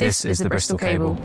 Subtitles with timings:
[0.00, 1.18] This is the Bristol Cable.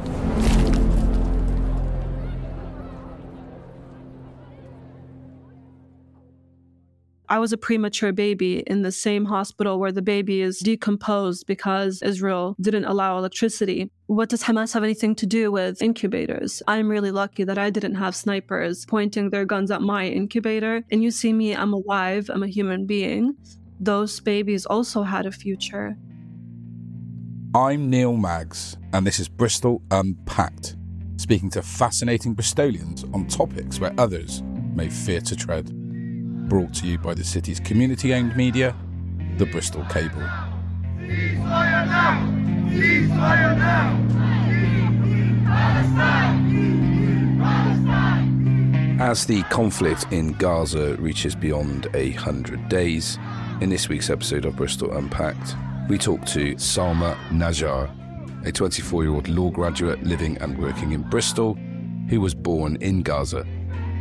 [7.29, 12.01] I was a premature baby in the same hospital where the baby is decomposed because
[12.01, 13.89] Israel didn't allow electricity.
[14.07, 16.61] What does Hamas have anything to do with incubators?
[16.67, 20.83] I'm really lucky that I didn't have snipers pointing their guns at my incubator.
[20.91, 23.37] And you see me, I'm alive, I'm a human being.
[23.79, 25.95] Those babies also had a future.
[27.55, 30.75] I'm Neil Maggs, and this is Bristol Unpacked,
[31.15, 35.71] speaking to fascinating Bristolians on topics where others may fear to tread.
[36.49, 38.75] Brought to you by the city's community owned media,
[39.37, 40.19] the Bristol Cable.
[40.99, 42.27] Ceasefire now!
[42.67, 44.05] Ceasefire now!
[45.45, 47.37] Palestine!
[47.39, 48.97] Palestine!
[48.99, 53.17] As the conflict in Gaza reaches beyond a hundred days,
[53.61, 55.55] in this week's episode of Bristol Unpacked,
[55.87, 61.03] we talk to Salma Najjar, a 24 year old law graduate living and working in
[61.03, 61.55] Bristol
[62.09, 63.45] who was born in Gaza.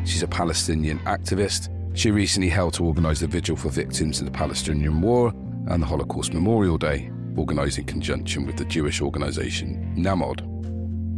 [0.06, 1.68] She's a Palestinian activist.
[1.94, 5.32] She recently helped to organise the vigil for victims of the Palestinian War
[5.68, 10.40] and the Holocaust Memorial Day, organised in conjunction with the Jewish organisation Na'amod.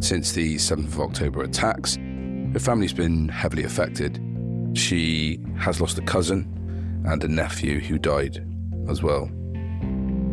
[0.05, 4.21] Since the 7th of October attacks, her family's been heavily affected.
[4.75, 8.45] She has lost a cousin and a nephew who died
[8.89, 9.31] as well.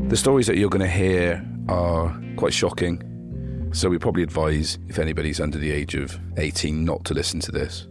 [0.10, 5.00] The stories that you're going to hear are quite shocking, so we probably advise if
[5.00, 7.88] anybody's under the age of 18 not to listen to this.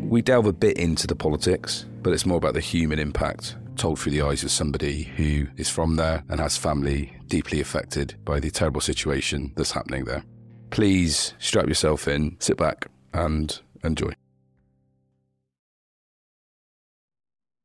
[0.00, 3.98] We delve a bit into the politics, but it's more about the human impact told
[3.98, 8.40] through the eyes of somebody who is from there and has family deeply affected by
[8.40, 10.24] the terrible situation that's happening there.
[10.70, 14.12] Please strap yourself in, sit back, and enjoy.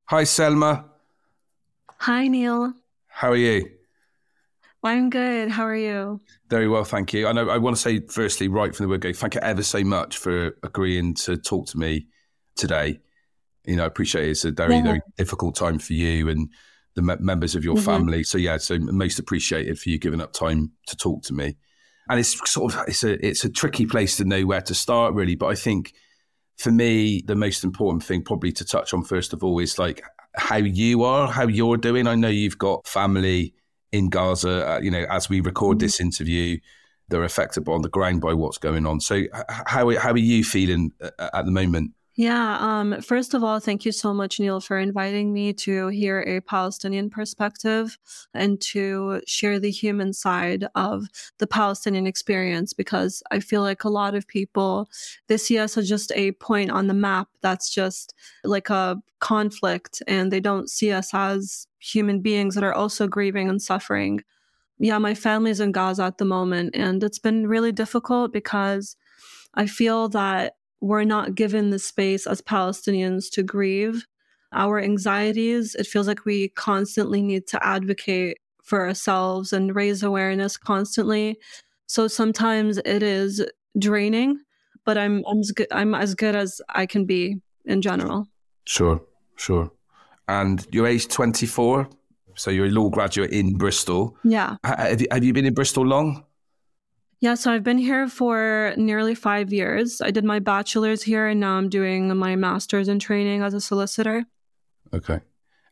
[0.05, 0.85] Hi, Salma.
[1.99, 2.73] Hi, Neil.
[3.17, 3.67] How are you?
[4.83, 5.49] I'm good.
[5.49, 6.21] How are you?
[6.51, 7.25] Very well, thank you.
[7.27, 9.63] I know I want to say firstly, right from the word go, thank you ever
[9.63, 12.05] so much for agreeing to talk to me
[12.55, 12.99] today.
[13.65, 14.31] You know, I appreciate it.
[14.31, 14.83] it's a very, Yeah.
[14.83, 16.47] very difficult time for you and
[16.93, 17.86] the me- members of your Mhm.
[17.86, 18.23] family.
[18.23, 21.58] So yeah, so most appreciated for you giving up time to talk to me.
[22.11, 25.15] And it's sort of it's a it's a tricky place to know where to start
[25.15, 25.33] really.
[25.36, 25.92] But I think
[26.59, 30.03] for me, the most important thing probably to touch on first of all is like
[30.37, 32.08] how you are, how you're doing.
[32.08, 33.53] I know you've got family
[33.92, 34.75] in Gaza.
[34.75, 36.58] Uh, you know, as we record this interview,
[37.09, 38.99] they're affected on the ground by what's going on.
[38.99, 41.92] So, h- how how are you feeling uh, at the moment?
[42.20, 42.58] Yeah.
[42.60, 46.42] Um, first of all, thank you so much, Neil, for inviting me to hear a
[46.42, 48.00] Palestinian perspective
[48.33, 51.05] and to share the human side of
[51.38, 54.89] the Palestinian experience because I feel like a lot of people
[55.28, 60.02] they see us as just a point on the map that's just like a conflict
[60.08, 64.23] and they don't see us as human beings that are also grieving and suffering.
[64.80, 68.95] Yeah, my family's in Gaza at the moment and it's been really difficult because
[69.54, 74.05] I feel that we're not given the space as Palestinians to grieve.
[74.54, 80.58] Our anxieties, it feels like we constantly need to advocate for ourselves and raise awareness
[80.58, 81.37] constantly.
[81.87, 83.45] So sometimes it is
[83.80, 84.39] draining,
[84.86, 88.27] but I'm I'm as good, I'm as good as I can be in general.
[88.66, 89.02] Sure,
[89.36, 89.71] sure.
[90.27, 91.89] And you're age twenty four,
[92.36, 94.17] so you're a law graduate in Bristol.
[94.23, 94.58] Yeah.
[94.64, 96.26] Have you, have you been in Bristol long?
[97.20, 100.02] Yeah, so I've been here for nearly 5 years.
[100.02, 103.61] I did my bachelor's here and now I'm doing my master's in training as a
[103.61, 104.26] solicitor.
[104.94, 105.20] Okay.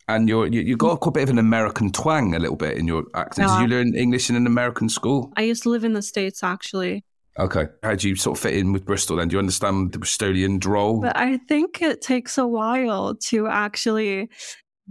[0.07, 2.87] And you're you, you got a bit of an American twang a little bit in
[2.87, 3.47] your accent.
[3.47, 3.59] Yeah.
[3.59, 5.31] Did you learn English in an American school?
[5.35, 7.03] I used to live in the states actually.
[7.37, 7.67] Okay.
[7.83, 9.27] How do you sort of fit in with Bristol then?
[9.27, 11.01] Do you understand the Bristolian drawl?
[11.01, 14.29] But I think it takes a while to actually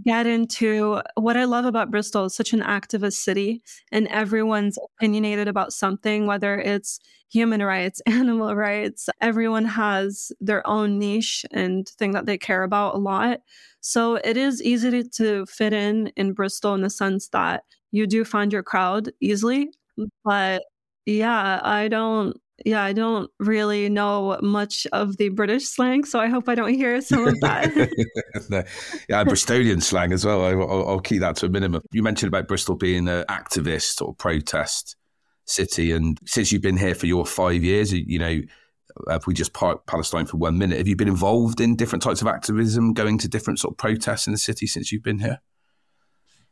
[0.03, 3.61] get into what I love about Bristol is such an activist city
[3.91, 6.99] and everyone's opinionated about something, whether it's
[7.31, 9.07] human rights, animal rights.
[9.21, 13.39] Everyone has their own niche and thing that they care about a lot.
[13.81, 18.07] So it is easy to, to fit in in Bristol in the sense that you
[18.07, 19.69] do find your crowd easily.
[20.23, 20.63] But
[21.05, 26.27] yeah, I don't yeah, I don't really know much of the British slang, so I
[26.27, 27.75] hope I don't hear some of that.
[28.49, 28.63] no.
[29.09, 30.45] Yeah, Bristolian slang as well.
[30.45, 31.81] I, will I'll keep that to a minimum.
[31.91, 34.95] You mentioned about Bristol being an activist or protest
[35.45, 38.41] city, and since you've been here for your five years, you, you know,
[39.09, 42.21] if we just park Palestine for one minute, have you been involved in different types
[42.21, 45.41] of activism, going to different sort of protests in the city since you've been here?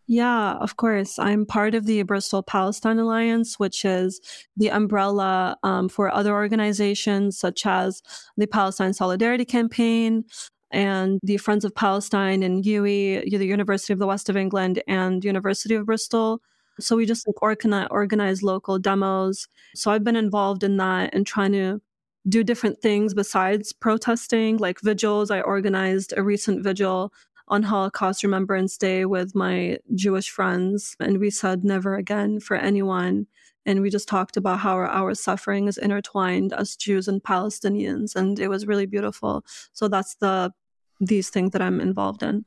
[0.08, 1.18] Yeah, of course.
[1.18, 4.20] I'm part of the Bristol Palestine Alliance, which is
[4.58, 8.02] the umbrella um, for other organizations such as
[8.36, 10.26] the Palestine Solidarity Campaign
[10.72, 15.24] and the Friends of Palestine and UE, the University of the West of England, and
[15.24, 16.42] University of Bristol.
[16.80, 19.48] So we just organize, organize local demos.
[19.76, 21.80] So I've been involved in that and trying to
[22.28, 25.30] do different things besides protesting, like vigils.
[25.32, 27.14] I organized a recent vigil
[27.54, 33.28] on Holocaust Remembrance Day with my Jewish friends, and we said never again for anyone.
[33.64, 38.16] And we just talked about how our, our suffering is intertwined as Jews and Palestinians,
[38.16, 39.46] and it was really beautiful.
[39.72, 40.52] So that's the
[41.00, 42.44] these things that I'm involved in.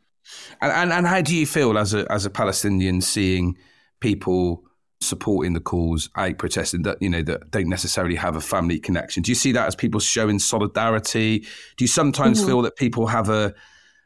[0.61, 3.57] And, and and how do you feel as a as a Palestinian seeing
[4.01, 4.65] people
[5.01, 9.23] supporting the cause, out protesting that you know that don't necessarily have a family connection?
[9.23, 11.47] Do you see that as people showing solidarity?
[11.77, 12.49] Do you sometimes mm-hmm.
[12.49, 13.55] feel that people have a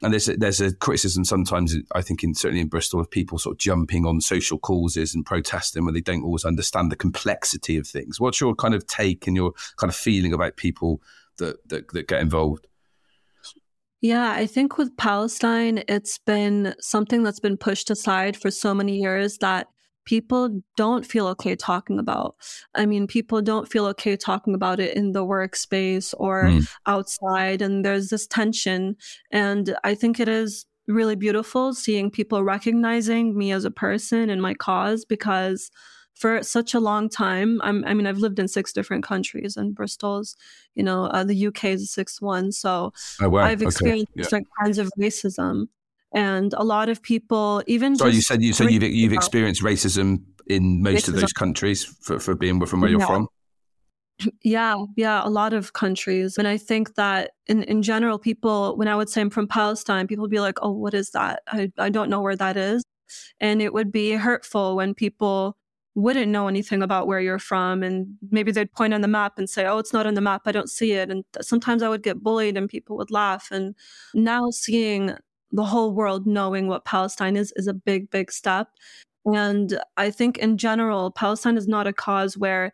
[0.03, 3.39] and there's a, there's a criticism sometimes I think in certainly in Bristol of people
[3.39, 7.77] sort of jumping on social causes and protesting when they don't always understand the complexity
[7.77, 8.21] of things.
[8.21, 11.03] What's your kind of take and your kind of feeling about people
[11.39, 12.67] that that, that get involved?
[14.01, 18.99] Yeah, I think with Palestine, it's been something that's been pushed aside for so many
[18.99, 19.67] years that
[20.05, 22.37] people don't feel okay talking about.
[22.75, 26.69] I mean, people don't feel okay talking about it in the workspace or mm.
[26.87, 27.63] outside.
[27.63, 28.97] And there's this tension.
[29.31, 34.43] And I think it is really beautiful seeing people recognizing me as a person and
[34.43, 35.71] my cause because
[36.21, 37.61] for such a long time.
[37.63, 40.37] I'm, i mean, I've lived in six different countries, and Bristol's,
[40.75, 42.53] you know, uh, the UK is the sixth one.
[42.53, 43.45] So oh, wow.
[43.45, 44.13] I've experienced okay.
[44.17, 44.23] yeah.
[44.23, 45.69] different kinds of racism,
[46.13, 50.23] and a lot of people, even sorry, you said you said you've you've experienced racism
[50.47, 51.15] in most racism.
[51.15, 53.29] of those countries for, for being from where you're from.
[54.43, 56.37] Yeah, yeah, a lot of countries.
[56.37, 60.07] And I think that in, in general, people, when I would say I'm from Palestine,
[60.07, 61.41] people would be like, oh, what is that?
[61.47, 62.85] I, I don't know where that is.
[63.41, 65.57] And it would be hurtful when people
[65.95, 69.51] wouldn't know anything about where you're from and maybe they'd point on the map and
[69.51, 72.03] say oh it's not on the map i don't see it and sometimes i would
[72.03, 73.75] get bullied and people would laugh and
[74.15, 75.13] now seeing
[75.53, 78.69] the whole world knowing what palestine is is a big big step
[79.25, 82.73] and i think in general palestine is not a cause where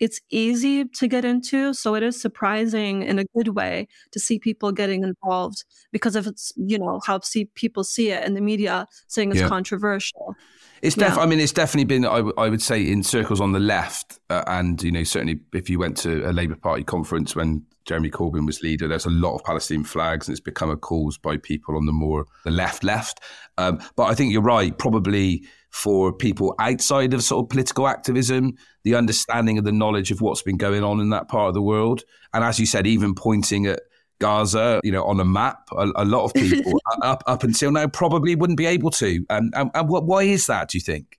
[0.00, 4.38] it's easy to get into so it is surprising in a good way to see
[4.38, 8.40] people getting involved because if it's you know how see people see it in the
[8.40, 9.48] media saying it's yeah.
[9.48, 10.34] controversial
[10.82, 11.22] it's def- yeah.
[11.22, 12.04] I mean, it's definitely been.
[12.04, 15.38] I, w- I would say in circles on the left, uh, and you know, certainly
[15.52, 19.10] if you went to a Labour Party conference when Jeremy Corbyn was leader, there's a
[19.10, 22.50] lot of Palestinian flags, and it's become a cause by people on the more the
[22.50, 23.20] left left.
[23.58, 24.76] Um, but I think you're right.
[24.76, 30.20] Probably for people outside of sort of political activism, the understanding of the knowledge of
[30.20, 32.02] what's been going on in that part of the world,
[32.32, 33.80] and as you said, even pointing at
[34.22, 35.68] Gaza, you know, on a map.
[35.76, 39.24] A, a lot of people up up until now probably wouldn't be able to.
[39.28, 40.68] And, and, and what, why is that?
[40.68, 41.18] Do you think?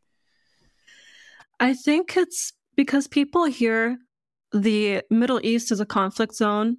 [1.60, 3.98] I think it's because people hear
[4.54, 6.78] the Middle East is a conflict zone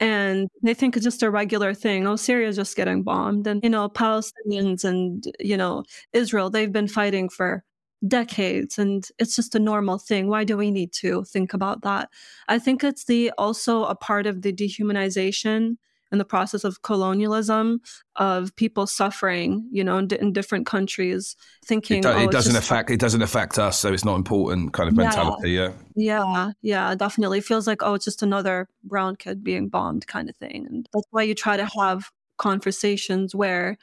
[0.00, 2.06] and they think it's just a regular thing.
[2.06, 3.46] Oh, Syria's just getting bombed.
[3.46, 7.64] And, you know, Palestinians and, you know, Israel, they've been fighting for
[8.06, 12.10] decades and it's just a normal thing why do we need to think about that
[12.48, 15.76] i think it's the also a part of the dehumanization
[16.10, 17.80] and the process of colonialism
[18.16, 22.30] of people suffering you know in, in different countries thinking oh, it, do, it oh,
[22.30, 25.72] doesn't affect it doesn't affect us so it's not important kind of mentality yeah.
[25.96, 27.38] Yeah yeah definitely.
[27.38, 30.88] It feels like oh it's just another brown kid being bombed kind of thing and
[30.92, 33.76] that's why you try to have conversations where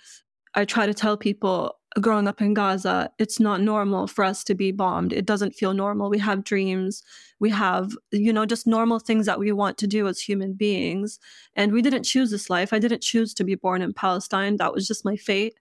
[0.54, 4.56] I try to tell people growing up in Gaza, it's not normal for us to
[4.56, 5.12] be bombed.
[5.12, 6.10] It doesn't feel normal.
[6.10, 7.04] We have dreams.
[7.40, 11.20] We have, you know, just normal things that we want to do as human beings.
[11.56, 12.72] And we didn't choose this life.
[12.72, 14.58] I didn't choose to be born in Palestine.
[14.58, 15.56] That was just my fate.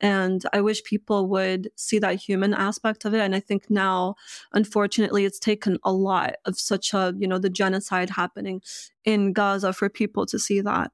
[0.00, 3.20] And I wish people would see that human aspect of it.
[3.20, 4.16] And I think now,
[4.52, 8.60] unfortunately, it's taken a lot of such a, you know, the genocide happening
[9.04, 10.92] in Gaza for people to see that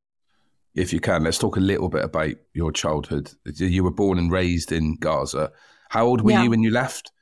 [0.75, 3.31] if you can, let's talk a little bit about your childhood.
[3.45, 5.53] You were born and raised in Gaza.
[5.91, 6.45] How old were yeah.
[6.45, 7.13] you when you left?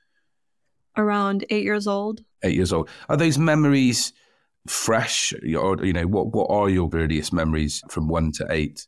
[0.97, 2.23] Around eight years old.
[2.45, 2.88] Eight years old.
[3.09, 4.12] Are those memories
[4.69, 5.33] fresh?
[5.33, 8.87] Or, you know, what, what are your earliest memories from one to eight?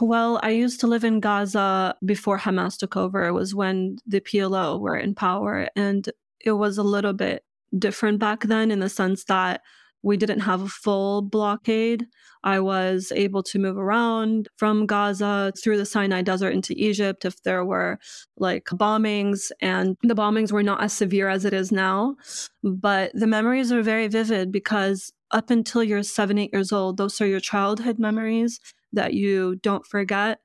[0.00, 3.24] Well, I used to live in Gaza before Hamas took over.
[3.26, 5.68] It was when the PLO were in power.
[5.76, 6.08] And
[6.40, 7.44] it was a little bit
[7.78, 9.62] different back then in the sense that
[10.02, 12.06] we didn't have a full blockade.
[12.44, 17.42] I was able to move around from Gaza through the Sinai Desert into Egypt if
[17.42, 17.98] there were
[18.36, 22.16] like bombings, and the bombings were not as severe as it is now.
[22.62, 27.20] But the memories are very vivid because up until you're seven, eight years old, those
[27.20, 28.60] are your childhood memories
[28.92, 30.38] that you don't forget.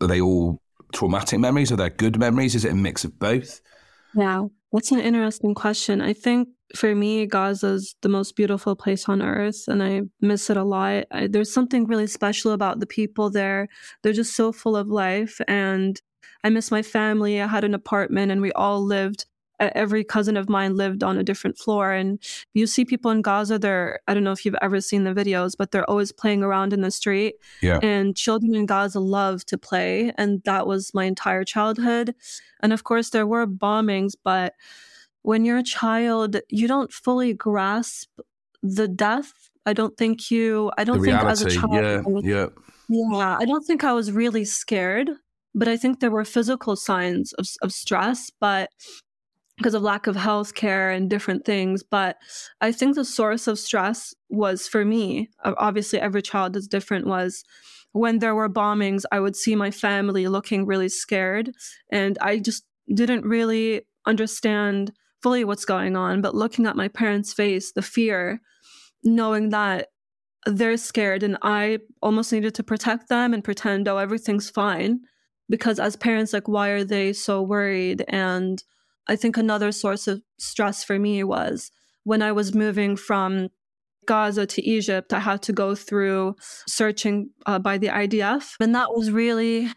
[0.00, 0.60] Are they all
[0.92, 1.72] traumatic memories?
[1.72, 2.54] Are they good memories?
[2.54, 3.60] Is it a mix of both?
[4.14, 6.00] Yeah, that's an interesting question.
[6.00, 10.50] I think for me, Gaza is the most beautiful place on earth, and I miss
[10.50, 11.04] it a lot.
[11.10, 13.68] I, there's something really special about the people there.
[14.02, 16.00] They're just so full of life, and
[16.44, 17.40] I miss my family.
[17.40, 19.26] I had an apartment and we all lived
[19.60, 22.18] every cousin of mine lived on a different floor and
[22.54, 25.52] you see people in gaza they're i don't know if you've ever seen the videos
[25.56, 29.58] but they're always playing around in the street yeah and children in gaza love to
[29.58, 32.14] play and that was my entire childhood
[32.62, 34.54] and of course there were bombings but
[35.22, 38.08] when you're a child you don't fully grasp
[38.62, 39.32] the death
[39.66, 42.46] i don't think you i don't think as a child yeah, yeah.
[42.88, 45.10] yeah, I don't think I was really scared,
[45.54, 48.70] but I think there were physical signs of, of stress, but
[49.60, 51.82] because of lack of health care and different things.
[51.82, 52.16] But
[52.60, 57.44] I think the source of stress was for me, obviously, every child is different, was
[57.92, 61.52] when there were bombings, I would see my family looking really scared.
[61.90, 66.20] And I just didn't really understand fully what's going on.
[66.20, 68.40] But looking at my parents' face, the fear,
[69.02, 69.88] knowing that
[70.46, 75.00] they're scared and I almost needed to protect them and pretend, oh, everything's fine.
[75.48, 78.04] Because as parents, like, why are they so worried?
[78.08, 78.62] And
[79.08, 81.70] I think another source of stress for me was
[82.04, 83.48] when I was moving from
[84.06, 86.36] Gaza to Egypt, I had to go through
[86.66, 88.54] searching uh, by the IDF.
[88.60, 89.68] And that was really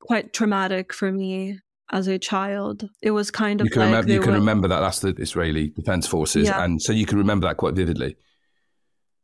[0.00, 1.58] quite traumatic for me
[1.90, 2.88] as a child.
[3.02, 4.80] It was kind of You can, like remember, you can were- remember that.
[4.80, 6.46] That's the Israeli Defense Forces.
[6.46, 6.62] Yeah.
[6.62, 8.16] And so you can remember that quite vividly.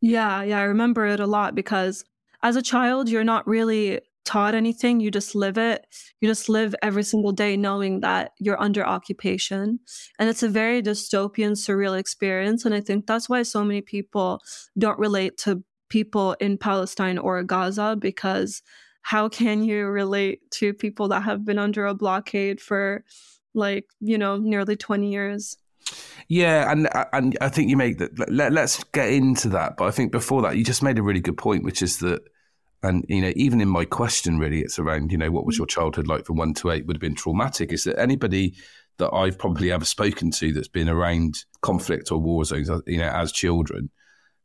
[0.00, 2.04] Yeah, yeah, I remember it a lot because
[2.42, 5.00] as a child, you're not really taught anything.
[5.00, 5.86] You just live it.
[6.20, 9.80] You just live every single day knowing that you're under occupation.
[10.18, 12.64] And it's a very dystopian, surreal experience.
[12.64, 14.40] And I think that's why so many people
[14.78, 18.62] don't relate to people in Palestine or Gaza because
[19.04, 23.04] how can you relate to people that have been under a blockade for
[23.52, 25.58] like, you know, nearly 20 years?
[26.28, 28.30] Yeah, and and I think you make that.
[28.32, 29.76] Let, let's get into that.
[29.76, 32.22] But I think before that, you just made a really good point, which is that,
[32.82, 35.60] and you know, even in my question, really, it's around you know what was mm-hmm.
[35.60, 37.70] your childhood like from one to eight would have been traumatic.
[37.70, 38.54] Is that anybody
[38.96, 42.98] that I've probably ever spoken to that's been around conflict or war zones, uh, you
[42.98, 43.90] know, as children,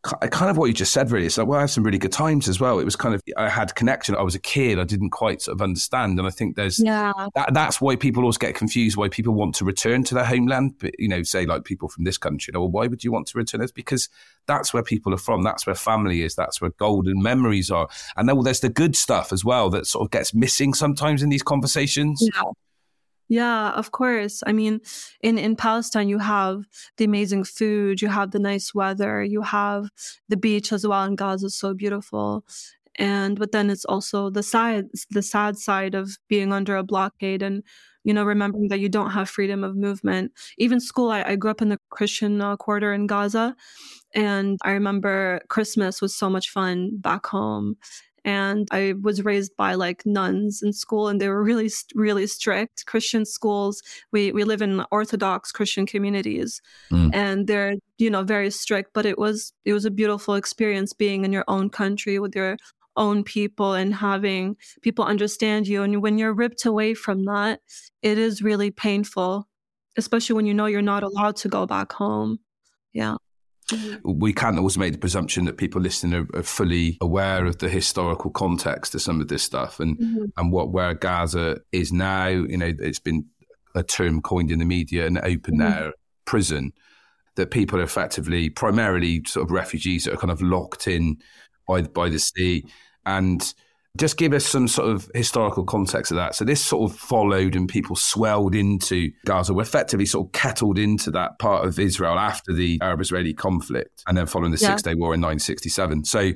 [0.03, 1.25] kind of what you just said, really.
[1.25, 2.79] It's like, well, I had some really good times as well.
[2.79, 4.15] It was kind of, I had connection.
[4.15, 4.79] I was a kid.
[4.79, 6.17] I didn't quite sort of understand.
[6.19, 7.11] And I think there's, Yeah.
[7.35, 10.75] that, that's why people always get confused why people want to return to their homeland
[10.79, 13.37] but you know say like people from this country well why would you want to
[13.37, 14.09] return it's because
[14.47, 18.27] that's where people are from that's where family is that's where golden memories are and
[18.27, 21.29] then well, there's the good stuff as well that sort of gets missing sometimes in
[21.29, 22.43] these conversations Yeah.
[23.29, 24.41] Yeah, of course.
[24.47, 24.81] I mean,
[25.21, 26.63] in in Palestine, you have
[26.97, 29.89] the amazing food, you have the nice weather, you have
[30.29, 31.03] the beach as well.
[31.03, 32.43] And Gaza is so beautiful,
[32.97, 37.43] and but then it's also the side, the sad side of being under a blockade,
[37.43, 37.63] and
[38.03, 40.31] you know, remembering that you don't have freedom of movement.
[40.57, 43.55] Even school, I, I grew up in the Christian uh, quarter in Gaza,
[44.15, 47.77] and I remember Christmas was so much fun back home
[48.25, 52.85] and I was raised by like nuns in school, and they were really, really strict
[52.85, 53.81] Christian schools.
[54.11, 56.61] We we live in Orthodox Christian communities,
[56.91, 57.11] Mm.
[57.13, 58.91] and they're you know very strict.
[58.93, 62.57] But it was it was a beautiful experience being in your own country with your
[62.95, 65.83] own people and having people understand you.
[65.83, 67.61] And when you're ripped away from that,
[68.01, 69.47] it is really painful,
[69.97, 72.39] especially when you know you're not allowed to go back home.
[72.93, 73.15] Yeah.
[74.03, 77.69] We can't always make the presumption that people listening are, are fully aware of the
[77.69, 80.31] historical context of some of this stuff and Mhm.
[80.37, 82.27] and what where Gaza is now.
[82.27, 83.25] You know, it's been
[83.75, 85.75] a term coined in the media, an open Mhm.
[85.75, 85.93] air
[86.25, 86.73] prison.
[87.35, 91.17] That people are effectively, primarily, sort of refugees that are kind of locked in
[91.67, 92.65] by by the sea,
[93.05, 93.53] and
[93.99, 96.33] just give us some sort of historical context of that.
[96.33, 100.79] So this sort of followed, and people swelled into Gaza, were effectively sort of kettled
[100.79, 104.69] into that part of Israel after the Arab-Israeli conflict, and then following the Yeah.
[104.69, 106.05] Six Day War in 1967.
[106.05, 106.31] So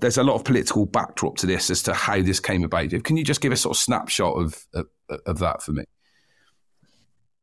[0.00, 2.90] there's a lot of political backdrop to this as to how this came about.
[3.02, 4.86] Can you just give a sort of snapshot of of,
[5.24, 5.84] of that for me?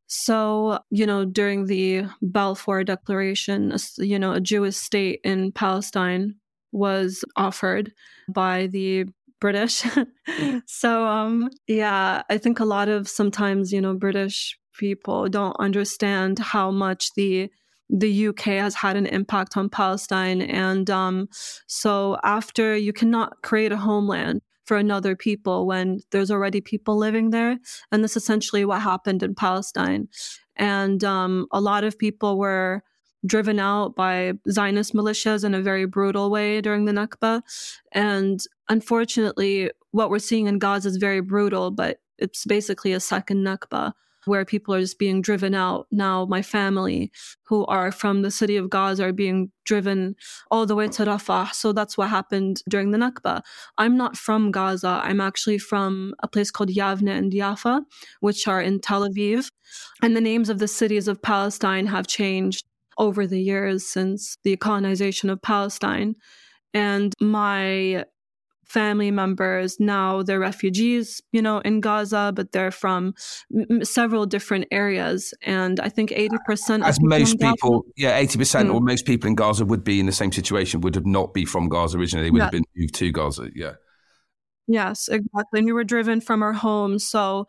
[0.05, 6.35] So, you know, during the Balfour Declaration, you know, a Jewish state in Palestine
[6.71, 7.91] was offered
[8.29, 9.05] by the
[9.43, 9.83] British.
[10.65, 16.39] so, um, yeah, I think a lot of sometimes, you know, British people don't understand
[16.39, 17.49] how much the
[17.89, 21.27] the UK has had an impact on Palestine, and um,
[21.67, 27.31] so after you cannot create a homeland for another people when there's already people living
[27.31, 27.57] there,
[27.91, 30.07] and that's essentially what happened in Palestine.
[30.55, 32.81] And um, a lot of people were
[33.25, 37.41] driven out by Zionist militias in a very brutal way during the Nakba.
[37.91, 38.39] And
[38.69, 43.93] unfortunately, what we're seeing in Gaza is very brutal, but it's basically a second Nakba.
[44.25, 45.87] where people are just being driven out.
[45.91, 47.11] Now, my family,
[47.43, 50.15] who are from the city of Gaza, are being driven
[50.51, 51.53] all the way to Rafah.
[51.53, 53.41] So that's what happened during the Nakba.
[53.77, 55.01] I'm not from Gaza.
[55.03, 57.81] I'm actually from a place called Yavne and Yafa,
[58.21, 59.51] which are in Tel Aviv.
[60.01, 62.65] And the names of the cities of Palestine have changed
[62.97, 66.15] over the years since the colonization of Palestine.
[66.73, 68.05] And my
[68.73, 73.13] family members now they're refugees you know in gaza but they're from
[73.55, 78.73] m- several different areas and i think 80% as most people gaza, yeah 80% mm.
[78.73, 81.45] or most people in gaza would be in the same situation would have not be
[81.45, 82.45] from gaza originally they would yeah.
[82.45, 83.73] have been moved to gaza yeah
[84.67, 85.59] Yes, exactly.
[85.59, 86.97] And we were driven from our home.
[86.97, 87.47] So,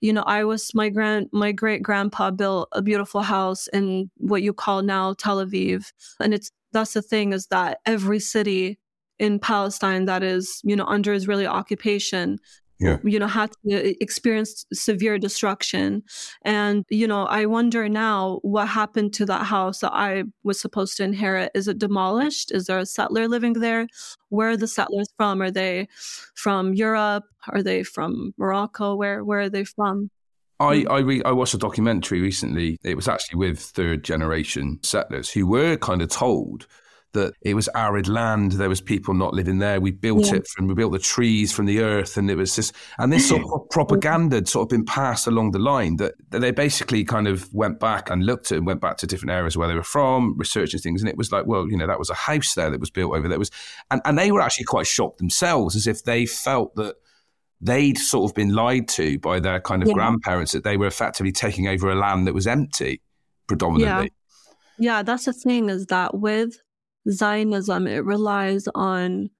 [0.00, 4.42] you know, I was my grand my great grandpa built a beautiful house in what
[4.42, 5.92] you call now Tel Aviv.
[6.20, 8.78] And it's that's the thing is that every city
[9.18, 12.38] in Palestine that is, you know, under Israeli occupation,
[12.82, 12.98] yeah.
[13.04, 16.02] you know, had to uh, experience severe destruction.
[16.42, 20.96] And, you know, I wonder now what happened to that house that I was supposed
[20.96, 21.52] to inherit.
[21.54, 22.52] Is it demolished?
[22.52, 23.86] Is there a settler living there?
[24.30, 25.40] Where are the settlers from?
[25.40, 25.88] Are they
[26.34, 27.24] from Europe?
[27.48, 28.94] Are they from Morocco?
[28.94, 30.10] Where where are they from?
[30.60, 30.90] I hmm.
[30.90, 32.78] I, re- I watched a documentary recently.
[32.82, 36.66] It was actually with third generation settlers who were kind of told
[37.12, 38.52] that it was arid land.
[38.52, 39.80] There was people not living there.
[39.80, 40.36] We built yeah.
[40.36, 42.16] it from, we built the trees from the earth.
[42.16, 43.70] And it was just, and this sort of mm.
[43.70, 47.52] propaganda had sort of been passed along the line that, that they basically kind of
[47.52, 50.36] went back and looked at and went back to different areas where they were from,
[50.38, 51.02] researching things.
[51.02, 53.14] And it was like, well, you know, that was a house there that was built
[53.14, 53.36] over there.
[53.36, 53.50] It was,
[53.90, 56.96] and, and they were actually quite shocked themselves as if they felt that
[57.62, 59.94] they'd sort of been lied to by their kind of yeah.
[59.94, 63.00] grandparents that they were effectively taking over a land that was empty
[63.46, 64.10] predominantly.
[64.78, 64.96] Yeah.
[64.96, 66.58] yeah, that's the thing is that with
[67.10, 69.30] Zionism, it relies on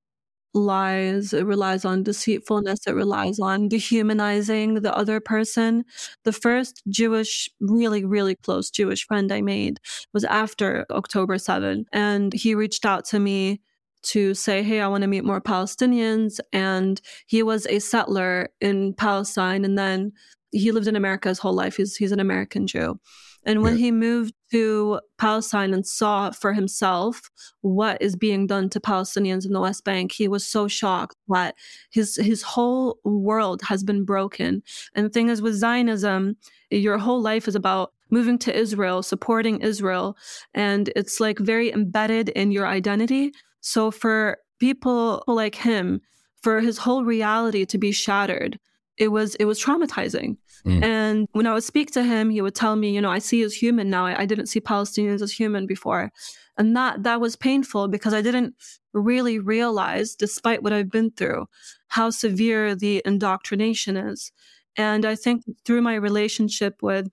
[0.54, 5.84] lies, it relies on deceitfulness, it relies on dehumanizing the other person.
[6.24, 9.80] The first Jewish, really, really close Jewish friend I made
[10.12, 11.86] was after October 7.
[11.92, 13.60] And he reached out to me
[14.02, 16.40] to say, Hey, I want to meet more Palestinians.
[16.52, 19.64] And he was a settler in Palestine.
[19.64, 20.12] And then
[20.50, 21.76] he lived in America his whole life.
[21.76, 22.98] He's, he's an American Jew.
[23.44, 23.86] And when yeah.
[23.86, 27.30] he moved to Palestine and saw for himself
[27.60, 31.56] what is being done to Palestinians in the West Bank, he was so shocked that
[31.90, 34.62] his his whole world has been broken.
[34.94, 36.36] And the thing is with Zionism,
[36.70, 40.16] your whole life is about moving to Israel, supporting Israel,
[40.54, 43.32] and it's like very embedded in your identity.
[43.60, 46.00] So for people like him,
[46.42, 48.58] for his whole reality to be shattered,
[48.98, 50.36] it was it was traumatizing.
[50.66, 50.82] Mm.
[50.82, 53.42] And when I would speak to him, he would tell me, you know, I see
[53.42, 54.06] as human now.
[54.06, 56.10] I, I didn't see Palestinians as human before.
[56.58, 58.54] And that that was painful because I didn't
[58.92, 61.46] really realize, despite what I've been through,
[61.88, 64.32] how severe the indoctrination is.
[64.76, 67.08] And I think through my relationship with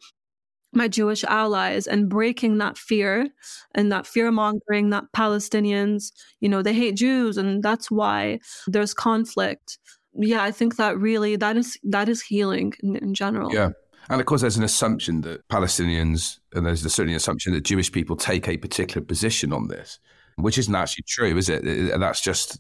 [0.72, 3.30] my Jewish allies and breaking that fear
[3.74, 6.12] and that fear mongering that Palestinians,
[6.42, 9.80] you know, they hate Jews and that's why there's conflict
[10.14, 13.54] yeah, I think that really that is that is healing in, in general.
[13.54, 13.70] Yeah.
[14.10, 17.92] And of course, there's an assumption that Palestinians, and there's certainly an assumption that Jewish
[17.92, 20.00] people take a particular position on this,
[20.38, 21.64] which isn't actually true, is it?
[22.00, 22.60] That's just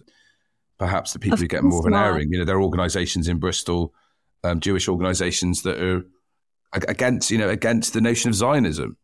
[0.78, 2.06] perhaps the people of who get more of an not.
[2.06, 2.32] airing.
[2.32, 3.96] You know, there are organisations in Bristol,
[4.44, 6.06] um, Jewish organisations that are
[6.72, 8.96] against, you know, against the notion of Zionism.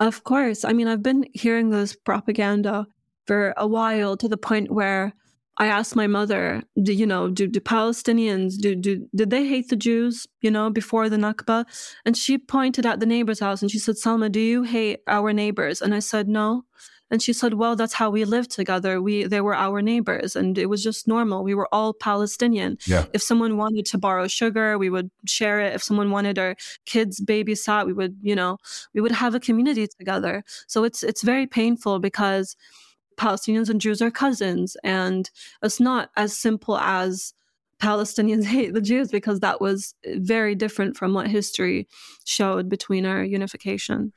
[0.00, 0.64] Of course.
[0.64, 2.86] I mean, I've been hearing this propaganda
[3.26, 5.14] for a while to the point where
[5.56, 9.68] I asked my mother, do, you know, do, the Palestinians, do, do, did they hate
[9.68, 11.64] the Jews, you know, before the Nakba?
[12.04, 15.32] And she pointed at the neighbor's house and she said, Salma, do you hate our
[15.32, 15.80] neighbors?
[15.80, 16.64] And I said, no.
[17.10, 19.00] And she said, well, that's how we lived together.
[19.00, 21.44] We, they were our neighbors and it was just normal.
[21.44, 22.78] We were all Palestinian.
[22.86, 23.04] Yeah.
[23.12, 25.74] If someone wanted to borrow sugar, we would share it.
[25.74, 28.58] If someone wanted our kids babysat, we would, you know,
[28.94, 30.42] we would have a community together.
[30.66, 32.56] So it's, it's very painful because
[33.16, 34.76] Palestinians and Jews are cousins.
[34.84, 35.30] And
[35.62, 37.34] it's not as simple as
[37.80, 41.88] Palestinians hate the Jews because that was very different from what history
[42.24, 44.12] showed between our unification.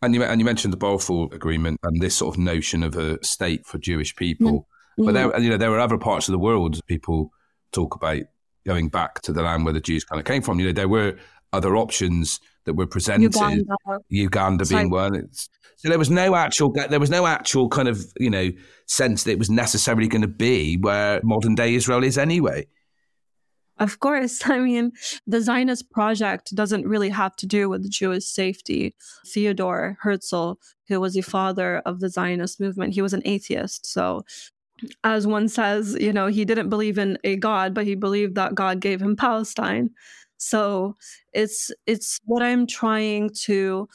[0.00, 3.22] And you, and you mentioned the Balfour Agreement and this sort of notion of a
[3.24, 4.66] state for Jewish people.
[4.98, 5.04] Mm-hmm.
[5.04, 7.32] But there, you know, there are other parts of the world people
[7.72, 8.22] talk about
[8.66, 10.58] going back to the land where the Jews kind of came from.
[10.60, 11.16] You know, there were
[11.52, 13.34] other options that were presented.
[13.34, 13.76] Uganda,
[14.08, 15.14] Uganda being one.
[15.16, 18.50] It's, so there was no actual there was no actual kind of you know
[18.86, 22.66] sense that it was necessarily going to be where modern day Israel is anyway.
[23.78, 24.40] Of course.
[24.48, 24.92] I mean,
[25.26, 28.94] the Zionist project doesn't really have to do with Jewish safety.
[29.26, 30.52] Theodore Herzl,
[30.88, 33.86] who was the father of the Zionist movement, he was an atheist.
[33.86, 34.24] So,
[35.04, 38.54] as one says, you know, he didn't believe in a God, but he believed that
[38.54, 39.90] God gave him Palestine.
[40.42, 40.96] So
[41.32, 43.88] it's it's what I'm trying to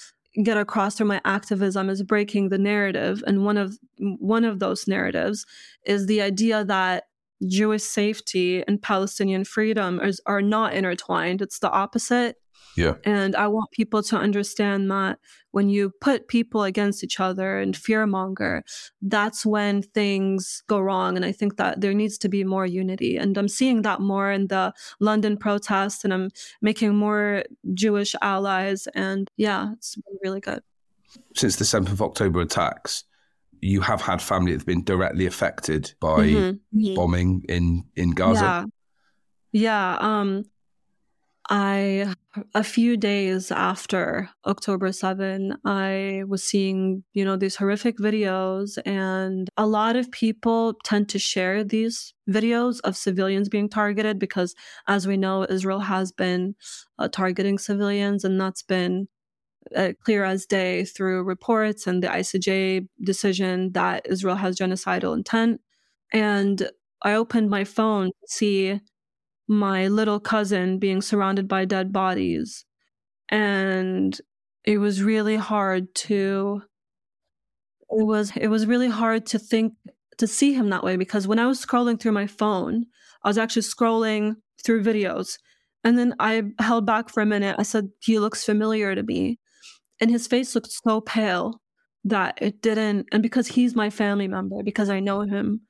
[0.44, 4.88] get across through my activism is breaking the narrative and one of one of those
[4.88, 5.46] narratives
[5.86, 7.06] is the idea that
[7.46, 11.42] Jewish safety and Palestinian freedom is, are not intertwined.
[11.42, 12.38] It's the opposite.
[12.78, 12.94] Yeah.
[13.04, 15.18] And I want people to understand that
[15.52, 18.62] when you put people against each other and fearmonger,
[19.02, 21.16] that's when things go wrong.
[21.16, 23.18] And I think that there needs to be more unity.
[23.18, 26.30] And I'm seeing that more in the London protests, and I'm
[26.62, 27.44] making more
[27.74, 28.88] Jewish allies.
[28.94, 30.62] And yeah, it's been really good.
[31.36, 33.06] Since the 7th of October attacks,
[33.60, 36.94] you have had family that's been directly affected by mm-hmm.
[36.94, 38.40] bombing in, in Gaza.
[38.44, 38.66] Yeah.
[39.52, 39.98] Yeah.
[40.00, 40.44] Um,
[41.50, 42.14] I,
[42.54, 49.50] a few days after October 7, I was seeing, you know, these horrific videos, and
[49.56, 54.56] a lot of people tend to share these videos of civilians being targeted because,
[54.88, 56.56] as we know, Israel has been
[57.00, 59.08] uh, targeting civilians, and that's been
[59.76, 65.62] uh, clear as day through reports and the ICJ decision that Israel has genocidal intent.
[66.12, 66.70] And
[67.02, 68.82] I opened my phone to see
[69.48, 72.66] my little cousin being surrounded by dead bodies.
[73.30, 74.20] And
[74.64, 76.62] it was really hard to
[77.90, 79.74] it was it was really hard to think
[80.18, 82.86] to see him that way because when I was scrolling through my phone,
[83.24, 85.38] I was actually scrolling through videos.
[85.84, 87.56] And then I held back for a minute.
[87.58, 89.40] I said, he looks familiar to me.
[90.02, 91.62] And his face looked so pale
[92.04, 95.62] that it didn't and because he's my family member, because I know him,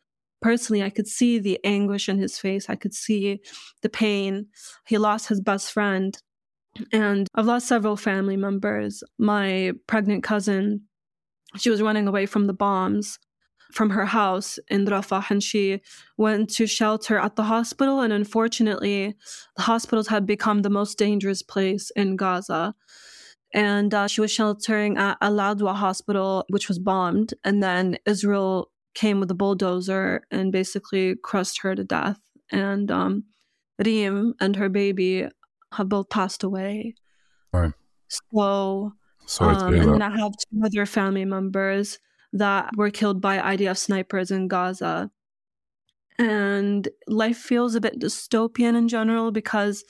[0.41, 2.69] personally, I could see the anguish in his face.
[2.69, 3.39] I could see
[3.81, 4.47] the pain.
[4.85, 6.17] He lost his best friend.
[6.93, 9.03] And I've lost several family members.
[9.17, 10.81] My pregnant cousin,
[11.57, 13.19] she was running away from the bombs
[13.71, 15.81] from her house in Rafah and she
[16.17, 17.99] went to shelter at the hospital.
[18.01, 19.15] And unfortunately,
[19.55, 22.75] the hospitals had become the most dangerous place in Gaza.
[23.53, 27.33] And uh, she was sheltering at Al Adwa hospital, which was bombed.
[27.43, 32.19] And then Israel came with a bulldozer and basically crushed her to death.
[32.51, 33.25] And um,
[33.77, 35.27] Reem and her baby
[35.73, 36.95] have both passed away.
[37.53, 37.73] Right.
[38.07, 38.93] So,
[39.39, 41.99] um, and then I have two other family members
[42.33, 45.11] that were killed by IDF snipers in Gaza.
[46.17, 49.85] And life feels a bit dystopian in general because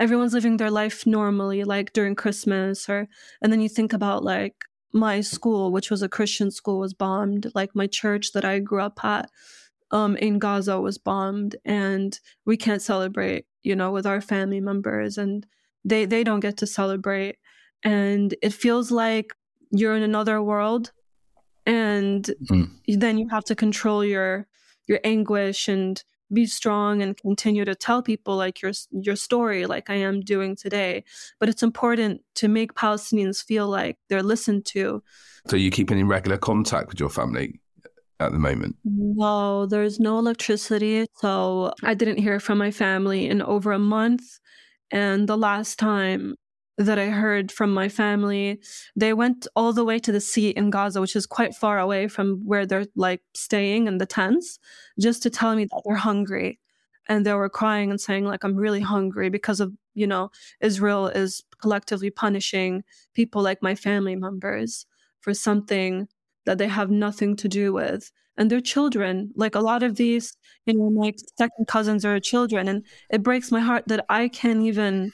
[0.00, 3.06] everyone's living their life normally, like during Christmas, or
[3.40, 7.50] and then you think about like my school, which was a Christian school, was bombed.
[7.54, 9.30] Like my church that I grew up at
[9.90, 15.18] um, in Gaza was bombed, and we can't celebrate, you know, with our family members,
[15.18, 15.46] and
[15.84, 17.36] they they don't get to celebrate,
[17.84, 19.34] and it feels like
[19.70, 20.92] you're in another world,
[21.66, 22.70] and mm.
[22.86, 24.46] then you have to control your
[24.86, 29.90] your anguish and be strong and continue to tell people like your your story like
[29.90, 31.04] I am doing today.
[31.40, 35.02] But it's important to make Palestinians feel like they're listened to.
[35.48, 37.60] So you're keeping in regular contact with your family
[38.20, 38.76] at the moment?
[38.84, 41.06] No there's no electricity.
[41.16, 44.22] So I didn't hear from my family in over a month.
[44.90, 46.36] And the last time
[46.78, 48.60] that I heard from my family.
[48.94, 52.06] They went all the way to the sea in Gaza, which is quite far away
[52.06, 54.60] from where they're like staying in the tents,
[54.98, 56.60] just to tell me that they're hungry.
[57.08, 61.08] And they were crying and saying, like, I'm really hungry because of, you know, Israel
[61.08, 64.86] is collectively punishing people like my family members
[65.20, 66.06] for something
[66.46, 68.12] that they have nothing to do with.
[68.36, 69.32] And they're children.
[69.34, 72.68] Like a lot of these, you know, my second cousins are children.
[72.68, 75.12] And it breaks my heart that I can't even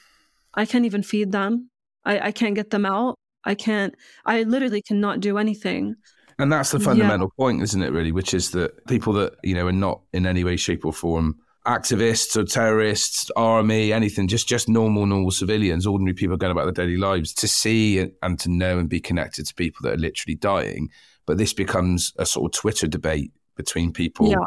[0.55, 1.69] I can't even feed them.
[2.03, 3.15] I, I can't get them out.
[3.43, 3.93] I can't,
[4.25, 5.95] I literally cannot do anything.
[6.37, 7.43] And that's the fundamental yeah.
[7.43, 8.11] point, isn't it, really?
[8.11, 11.37] Which is that people that, you know, are not in any way, shape, or form
[11.65, 16.85] activists or terrorists, army, anything, just just normal, normal civilians, ordinary people going about their
[16.85, 20.35] daily lives, to see and to know and be connected to people that are literally
[20.35, 20.89] dying.
[21.25, 24.37] But this becomes a sort of Twitter debate between people yeah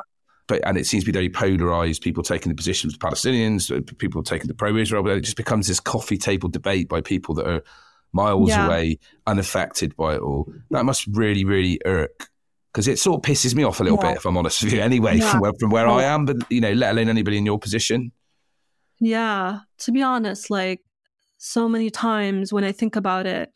[0.49, 2.03] but and it seems to be very polarized.
[2.03, 5.03] People taking the position of the Palestinians, uh, people taking the pro-Israel.
[5.05, 7.63] But it just becomes this coffee table debate by people that are
[8.13, 8.67] miles yeah.
[8.67, 10.51] away, unaffected by it all.
[10.71, 12.29] That must really, really irk
[12.73, 14.11] because it sort of pisses me off a little yeah.
[14.11, 14.81] bit, if I'm honest with you.
[14.81, 15.31] Anyway, yeah.
[15.31, 18.13] from where, from where I am, but you know, let alone anybody in your position.
[19.01, 20.81] Yeah, to be honest, like
[21.37, 23.51] so many times when I think about it,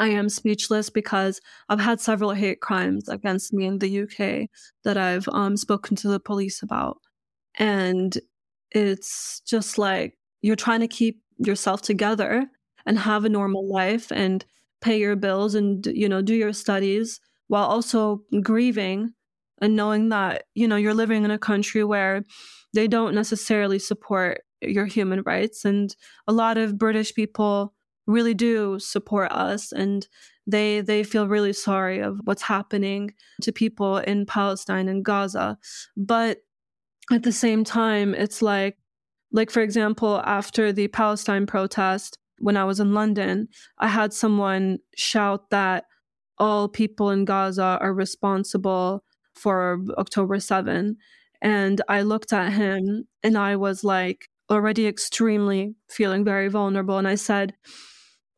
[0.00, 4.48] I am speechless because I've had several hate crimes against me in the UK
[4.84, 6.98] that I've um, spoken to the police about.
[7.58, 8.16] And
[8.70, 12.46] it's just like you're trying to keep yourself together
[12.86, 14.44] and have a normal life and
[14.80, 19.12] pay your bills and, you know, do your studies while also grieving
[19.60, 22.24] and knowing that, you know, you're living in a country where
[22.72, 25.64] they don't necessarily support your human rights.
[25.64, 25.94] And
[26.26, 27.73] a lot of British people
[28.06, 30.06] really do support us and
[30.46, 35.58] they they feel really sorry of what's happening to people in Palestine and Gaza.
[35.96, 36.38] But
[37.12, 38.76] at the same time, it's like
[39.32, 44.78] like for example, after the Palestine protest, when I was in London, I had someone
[44.96, 45.84] shout that
[46.38, 50.96] all people in Gaza are responsible for October 7.
[51.42, 56.98] And I looked at him and I was like already extremely feeling very vulnerable.
[56.98, 57.54] And I said,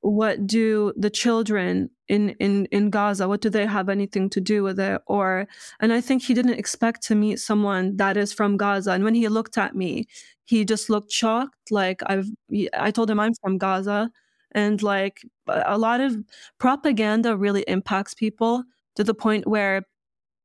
[0.07, 4.63] what do the children in, in, in Gaza, what do they have anything to do
[4.63, 5.03] with it?
[5.09, 5.49] Or,
[5.81, 8.93] and I think he didn't expect to meet someone that is from Gaza.
[8.93, 10.07] And when he looked at me,
[10.45, 11.73] he just looked shocked.
[11.73, 12.29] Like I've,
[12.73, 14.11] I told him I'm from Gaza.
[14.53, 16.17] And like a lot of
[16.59, 18.63] propaganda really impacts people
[18.95, 19.83] to the point where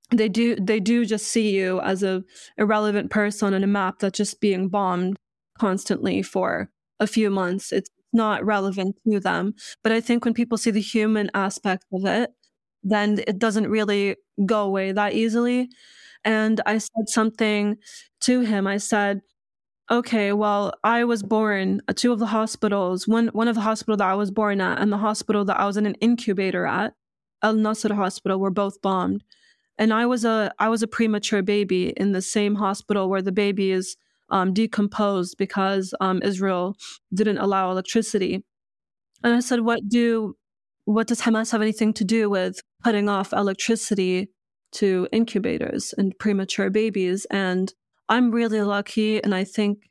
[0.09, 2.21] they do they do just see you as a
[2.57, 5.17] irrelevant person on a map that's just being bombed
[5.57, 6.69] constantly for
[6.99, 9.53] a few months it's not relevant to them.
[9.83, 12.31] But i think when people see the human aspect of it
[12.83, 15.69] then it doesn't really go away that easily.
[16.25, 17.77] And i said something
[18.21, 18.67] to him.
[18.67, 19.21] I said
[19.91, 23.97] okay well i was born at two of the hospitals one one of the hospital
[23.97, 26.93] that i was born at and the hospital that i was in an incubator at
[27.43, 29.23] al nasr hospital were both bombed.
[29.77, 33.31] And I was a I was a premature baby in the same hospital where the
[33.31, 33.97] baby is
[34.31, 36.75] um, decomposed because um, Israel
[37.13, 38.43] didn't allow electricity.
[39.23, 40.35] And I said, "What do
[40.85, 44.29] what does Hamas have anything to do with cutting off electricity
[44.73, 47.73] to incubators and premature babies?" And
[48.09, 49.89] I'm really lucky, and I think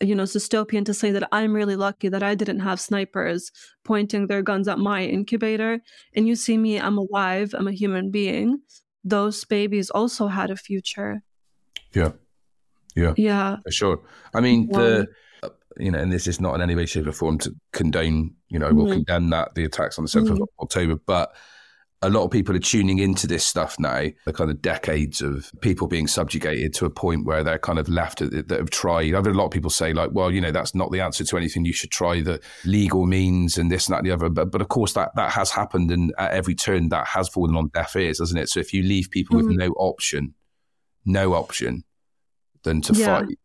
[0.00, 3.52] you know, it's dystopian to say that I'm really lucky that I didn't have snipers
[3.84, 5.80] pointing their guns at my incubator.
[6.14, 8.58] And you see me, I'm alive, I'm a human being
[9.04, 11.22] those babies also had a future.
[11.92, 12.12] Yeah.
[12.94, 13.14] Yeah.
[13.16, 13.56] Yeah.
[13.64, 14.00] For sure.
[14.34, 15.06] I mean, the,
[15.76, 18.58] you know, and this is not in any way, shape, or form to condone, you
[18.58, 18.76] know, mm-hmm.
[18.76, 20.42] we'll condemn that, the attacks on the 7th mm-hmm.
[20.42, 21.34] of October, but
[22.02, 25.50] a lot of people are tuning into this stuff now, the kind of decades of
[25.62, 29.14] people being subjugated to a point where they're kind of left that have tried.
[29.14, 31.24] I've heard a lot of people say, like, well, you know, that's not the answer
[31.24, 31.64] to anything.
[31.64, 34.28] You should try the legal means and this and that and the other.
[34.28, 35.90] But, but of course, that, that has happened.
[35.90, 38.50] And at every turn, that has fallen on deaf ears, hasn't it?
[38.50, 39.48] So if you leave people mm-hmm.
[39.48, 40.34] with no option,
[41.06, 41.84] no option
[42.64, 43.20] than to yeah.
[43.20, 43.38] fight,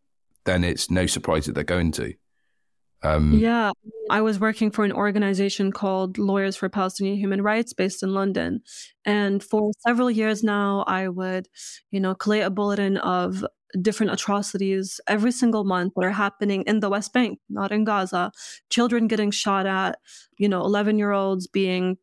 [0.44, 2.14] then it's no surprise that they're going to.
[3.02, 3.72] Um, yeah,
[4.10, 8.60] I was working for an organization called Lawyers for Palestinian Human Rights based in London.
[9.06, 11.48] And for several years now, I would,
[11.90, 13.44] you know, collate a bulletin of
[13.80, 18.32] different atrocities every single month that are happening in the West Bank, not in Gaza.
[18.68, 19.98] Children getting shot at,
[20.36, 21.96] you know, 11 year olds being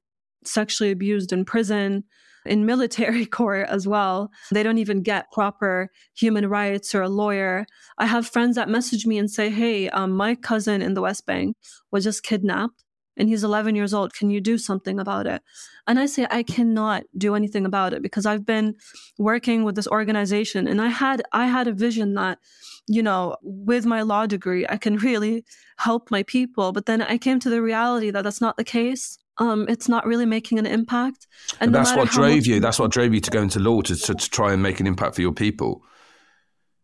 [0.44, 2.06] sexually abused in prison,
[2.48, 4.32] in military court as well.
[4.52, 7.66] They don't even get proper human rights or a lawyer.
[7.98, 11.26] I have friends that message me and say, Hey, um, my cousin in the West
[11.26, 11.56] Bank
[11.92, 12.84] was just kidnapped
[13.18, 14.14] and he's 11 years old.
[14.14, 15.42] Can you do something about it?
[15.88, 18.76] And I say, I cannot do anything about it because I've been
[19.18, 22.40] working with this organization and I had, I had a vision that,
[22.88, 25.44] you know, with my law degree, I can really
[25.78, 26.72] help my people.
[26.72, 30.06] But then I came to the reality that that's not the case um, it's not
[30.06, 31.28] really making an impact.
[31.60, 32.60] And, and no that's what drove you.
[32.60, 34.88] That's what drove you to go into law to, to, to try and make an
[34.88, 35.84] impact for your people.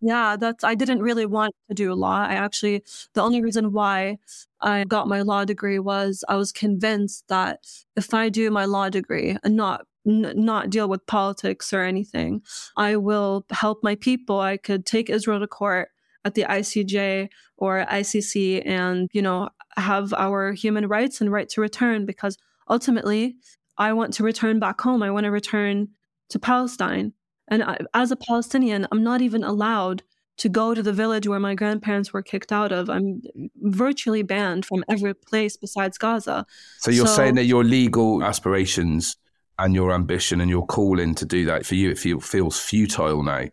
[0.06, 0.66] Yeah, that's.
[0.66, 2.26] I didn't really want to do law.
[2.28, 4.18] I actually, the only reason why
[4.60, 7.60] I got my law degree was I was convinced that
[7.96, 12.42] if I do my law degree and not n- not deal with politics or anything,
[12.76, 14.42] I will help my people.
[14.42, 15.88] I could take Israel to court
[16.26, 21.62] at the ICJ or ICC and, you know, have our human rights and right to
[21.62, 22.38] return because
[22.70, 23.36] ultimately
[23.78, 25.04] I want to return back home.
[25.04, 25.90] I want to return
[26.30, 27.14] to Palestine.
[27.48, 30.04] And I, as a Palestinian, I'm not even allowed
[30.38, 32.90] to go to the village where my grandparents were kicked out of.
[32.90, 33.22] I'm
[33.62, 36.46] virtually banned from every place besides Gaza.
[36.80, 39.16] So you're so, saying that your legal aspirations
[39.60, 43.22] and your ambition and your calling to do that for you, it feel, feels futile
[43.22, 43.46] now.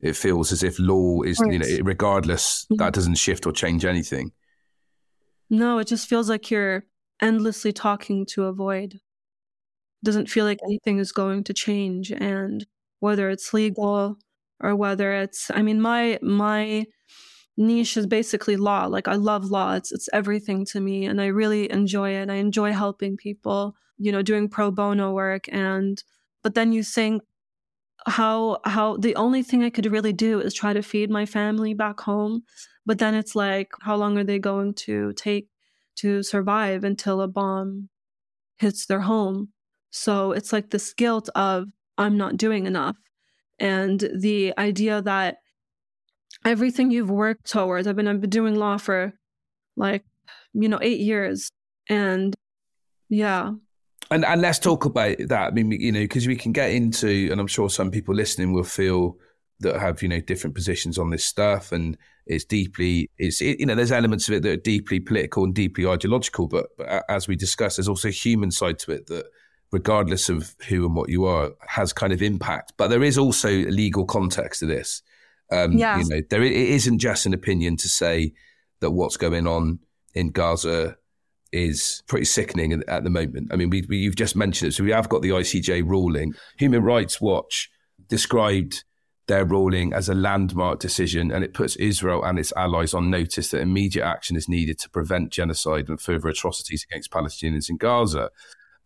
[0.00, 2.76] It feels as if law is, you know, regardless, mm-hmm.
[2.76, 4.32] that doesn't shift or change anything.
[5.50, 6.84] No, it just feels like you're
[7.20, 8.94] endlessly talking to a void.
[8.94, 9.00] It
[10.04, 12.10] doesn't feel like anything is going to change.
[12.12, 12.66] And
[13.00, 14.18] whether it's legal
[14.60, 16.86] or whether it's, I mean, my, my,
[17.56, 21.26] niche is basically law like i love law it's it's everything to me and i
[21.26, 26.04] really enjoy it i enjoy helping people you know doing pro bono work and
[26.42, 27.22] but then you think
[28.06, 31.74] how how the only thing I could really do is try to feed my family
[31.74, 32.42] back home.
[32.86, 35.48] But then it's like, how long are they going to take
[35.96, 37.88] to survive until a bomb
[38.58, 39.50] hits their home?
[39.90, 41.66] So it's like this guilt of
[41.98, 42.96] I'm not doing enough.
[43.58, 45.38] And the idea that
[46.44, 47.86] everything you've worked towards.
[47.86, 49.12] I've been I've been doing law for
[49.76, 50.04] like
[50.54, 51.50] you know eight years,
[51.88, 52.34] and
[53.08, 53.52] yeah.
[54.10, 55.48] And and let's talk about that.
[55.48, 58.52] I mean, you know, because we can get into, and I'm sure some people listening
[58.52, 59.16] will feel
[59.60, 63.66] that have you know different positions on this stuff, and it's deeply, it's it, you
[63.66, 66.48] know, there's elements of it that are deeply political and deeply ideological.
[66.48, 69.26] But, but as we discussed, there's also a human side to it that
[69.72, 72.72] regardless of who and what you are, has kind of impact.
[72.76, 75.02] But there is also a legal context to this.
[75.52, 75.98] Um, yeah.
[75.98, 78.32] You know, there it isn't just an opinion to say
[78.80, 79.78] that what's going on
[80.14, 80.96] in Gaza
[81.52, 83.48] is pretty sickening at the moment.
[83.52, 84.72] I mean, we, we, you've just mentioned it.
[84.72, 86.34] So we have got the ICJ ruling.
[86.58, 87.70] Human Rights Watch
[88.08, 88.84] described
[89.26, 93.50] their ruling as a landmark decision, and it puts Israel and its allies on notice
[93.50, 98.30] that immediate action is needed to prevent genocide and further atrocities against Palestinians in Gaza.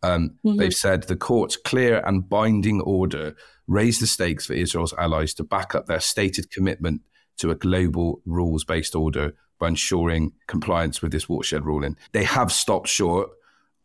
[0.03, 0.57] Um, mm-hmm.
[0.59, 3.35] They've said the court's clear and binding order
[3.67, 7.03] raised the stakes for Israel's allies to back up their stated commitment
[7.39, 11.97] to a global rules based order by ensuring compliance with this watershed ruling.
[12.11, 13.31] They have stopped short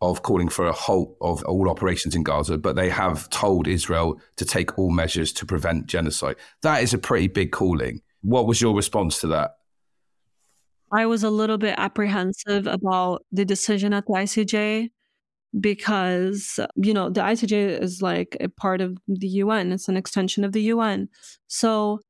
[0.01, 4.19] of calling for a halt of all operations in Gaza, but they have told Israel
[4.37, 6.37] to take all measures to prevent genocide.
[6.63, 8.01] That is a pretty big calling.
[8.21, 9.57] What was your response to that?
[10.91, 14.89] I was a little bit apprehensive about the decision at the ICJ
[15.59, 20.43] because you know the ICJ is like a part of the UN it's an extension
[20.43, 21.07] of the UN
[21.47, 22.01] so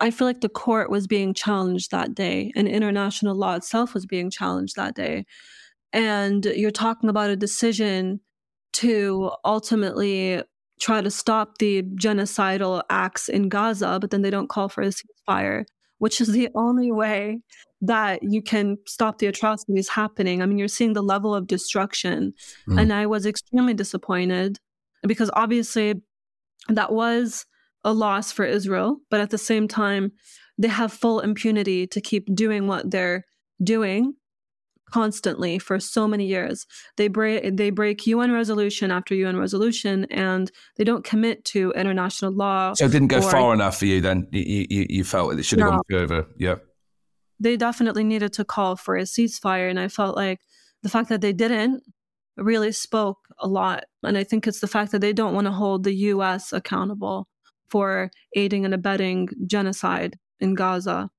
[0.00, 4.06] I feel like the court was being challenged that day and international law itself was
[4.06, 5.24] being challenged that day
[5.92, 8.20] and you're talking about a decision
[8.74, 10.42] to ultimately
[10.80, 14.88] try to stop the genocidal acts in Gaza but then they don't call for a
[14.88, 15.64] ceasefire
[15.98, 17.40] which is the only way
[17.80, 20.42] that you can stop the atrocities happening.
[20.42, 22.32] I mean, you're seeing the level of destruction.
[22.68, 22.80] Mm.
[22.80, 24.58] And I was extremely disappointed
[25.06, 25.94] because obviously
[26.68, 27.46] that was
[27.84, 28.98] a loss for Israel.
[29.10, 30.12] But at the same time,
[30.58, 33.24] they have full impunity to keep doing what they're
[33.62, 34.14] doing
[34.90, 36.66] constantly for so many years.
[36.96, 42.32] They break they break UN resolution after UN resolution, and they don't commit to international
[42.32, 42.74] law.
[42.74, 44.00] So it didn't go or, far enough for you.
[44.00, 45.76] Then you you, you felt it should have no.
[45.76, 46.26] gone further.
[46.38, 46.56] Yeah
[47.40, 49.68] they definitely needed to call for a ceasefire.
[49.68, 50.40] And I felt like
[50.82, 51.82] the fact that they didn't
[52.36, 53.84] really spoke a lot.
[54.02, 57.28] And I think it's the fact that they don't want to hold the US accountable
[57.74, 61.10] for aiding and abetting genocide in Gaza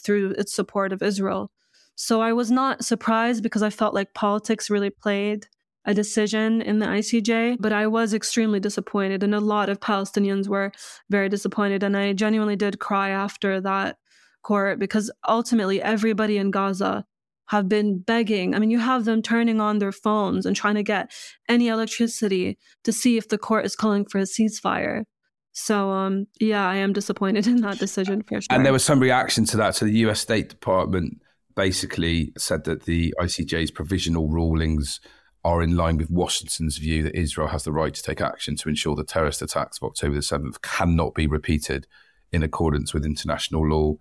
[0.00, 1.50] through its support of Israel.
[1.96, 5.48] So I was not surprised because I felt like politics really played
[5.84, 9.24] a decision in the ICJ, but I was extremely disappointed.
[9.24, 10.70] And a lot of Palestinians were
[11.10, 11.82] very disappointed.
[11.82, 13.96] And I genuinely did cry after that
[14.44, 17.04] court because ultimately everybody in Gaza
[17.46, 18.54] have been begging.
[18.54, 21.10] I mean, you have them turning on their phones and trying to get
[21.48, 25.06] any electricity to see if the court is calling for a ceasefire.
[25.54, 28.48] So, um, yeah, I am disappointed in that decision for sure.
[28.50, 29.76] And there was some reaction to that.
[29.76, 31.22] So, the US State Department
[31.56, 35.00] basically said that the ICJ's provisional rulings
[35.44, 38.68] are in line with Washington's view that Israel has the right to take action to
[38.68, 41.86] ensure the terrorist attacks of October the 7th cannot be repeated
[42.32, 43.94] in accordance with international law.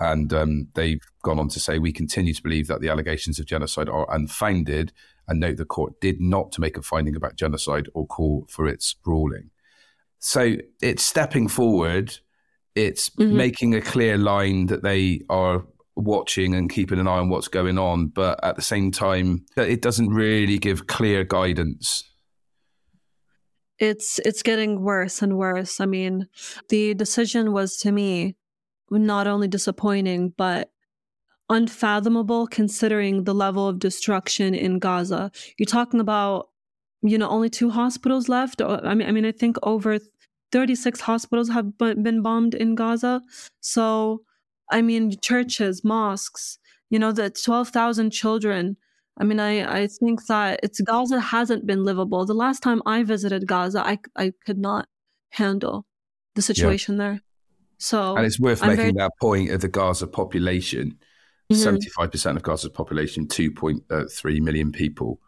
[0.00, 3.46] And um, they've gone on to say, we continue to believe that the allegations of
[3.46, 4.92] genocide are unfounded
[5.28, 8.96] and note the court did not make a finding about genocide or call for its
[9.04, 9.50] ruling.
[10.18, 12.16] So it's stepping forward,
[12.74, 13.36] it's mm-hmm.
[13.36, 15.64] making a clear line that they are
[15.96, 19.82] watching and keeping an eye on what's going on, but at the same time, it
[19.82, 22.04] doesn't really give clear guidance
[23.78, 25.80] it's it's getting worse and worse.
[25.80, 26.26] I mean,
[26.68, 28.36] the decision was to me
[28.90, 30.70] not only disappointing, but
[31.50, 35.30] unfathomable considering the level of destruction in Gaza.
[35.58, 36.48] You're talking about,
[37.02, 38.60] you know, only two hospitals left.
[38.60, 39.98] I mean, I mean, I think over
[40.52, 43.22] 36 hospitals have been bombed in Gaza.
[43.60, 44.22] So,
[44.70, 46.58] I mean, churches, mosques,
[46.90, 48.76] you know, the 12,000 children.
[49.20, 52.24] I mean, I, I think that it's Gaza hasn't been livable.
[52.24, 54.88] The last time I visited Gaza, I, I could not
[55.30, 55.86] handle
[56.34, 56.98] the situation yeah.
[56.98, 57.20] there.
[57.78, 60.98] So, and it's worth I'm making very- that point of the Gaza population.
[61.52, 61.78] Mm-hmm.
[62.02, 65.18] 75% of Gaza's population, 2.3 million people,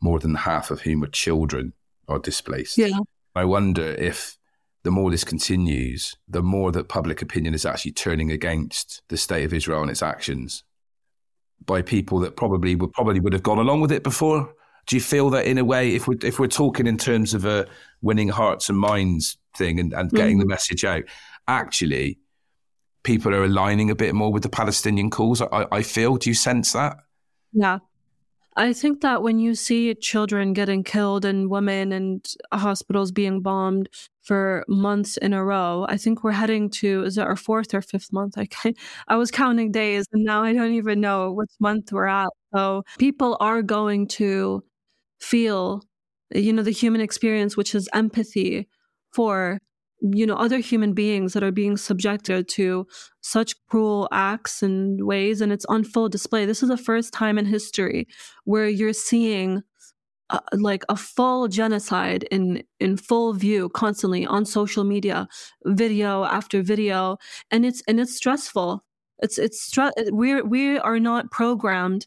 [0.00, 1.72] more than half of whom are children,
[2.08, 2.78] are displaced.
[2.78, 2.98] Yeah.
[3.34, 4.38] I wonder if
[4.82, 9.44] the more this continues, the more that public opinion is actually turning against the state
[9.44, 10.62] of Israel and its actions
[11.64, 14.54] by people that probably would probably would have gone along with it before.
[14.86, 17.44] Do you feel that in a way, if we're if we're talking in terms of
[17.44, 17.66] a
[18.02, 20.40] winning hearts and minds thing and, and getting mm-hmm.
[20.40, 21.02] the message out,
[21.48, 22.18] actually
[23.02, 25.42] people are aligning a bit more with the Palestinian cause.
[25.42, 26.16] I, I feel.
[26.16, 26.96] Do you sense that?
[27.52, 27.78] Yeah.
[28.58, 33.88] I think that when you see children getting killed and women and hospitals being bombed
[34.22, 37.82] for months in a row, I think we're heading to is it our fourth or
[37.82, 38.38] fifth month?
[38.38, 38.48] I
[39.08, 42.30] I was counting days and now I don't even know which month we're at.
[42.54, 44.64] So people are going to
[45.20, 45.82] feel,
[46.34, 48.68] you know, the human experience, which is empathy
[49.12, 49.58] for
[50.00, 52.86] you know other human beings that are being subjected to
[53.22, 56.44] such cruel acts and ways and it's on full display.
[56.44, 58.06] This is the first time in history
[58.44, 59.62] where you're seeing
[60.30, 65.28] uh, like a full genocide in in full view constantly on social media
[65.64, 67.16] video after video.
[67.50, 68.84] And it's and it's stressful.
[69.20, 72.06] It's it's stre- we're we are not programmed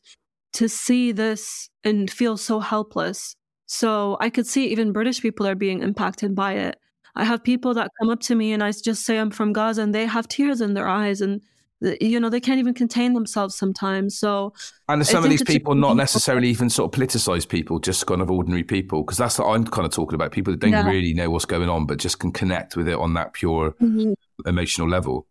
[0.53, 3.35] to see this and feel so helpless.
[3.71, 6.79] So i could see even british people are being impacted by it
[7.19, 9.81] I have people that come up to me and I just say I'm from Gaza
[9.81, 11.41] and they have tears in their eyes and
[11.81, 14.53] you know they can't even contain themselves sometimes so
[14.89, 18.29] and some of these people not necessarily even sort of politicized people just kind of
[18.29, 20.85] ordinary people because that's what i'm kind of talking about people that don't yeah.
[20.85, 24.11] really know what's going on but just can connect with it on that pure mm-hmm.
[24.45, 25.25] emotional level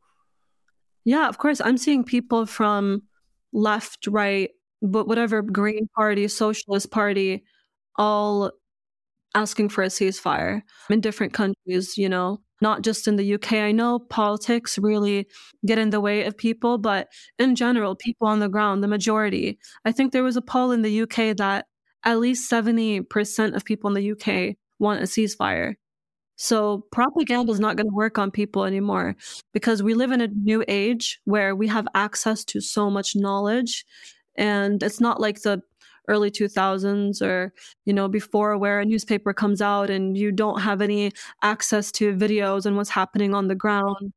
[1.04, 3.02] yeah of course i'm seeing people from
[3.52, 7.44] left right but whatever green party socialist party
[7.96, 8.50] all
[9.34, 13.54] asking for a ceasefire in different countries, you know, not just in the UK.
[13.54, 15.26] I know politics really
[15.64, 17.08] get in the way of people, but
[17.38, 19.58] in general, people on the ground, the majority.
[19.84, 21.66] I think there was a poll in the UK that
[22.04, 25.74] at least 70% of people in the UK want a ceasefire.
[26.36, 29.16] So propaganda is not going to work on people anymore
[29.52, 33.84] because we live in a new age where we have access to so much knowledge
[34.36, 35.60] and it's not like the
[36.08, 37.52] early 2000s or
[37.84, 42.14] you know before where a newspaper comes out and you don't have any access to
[42.14, 44.12] videos and what's happening on the ground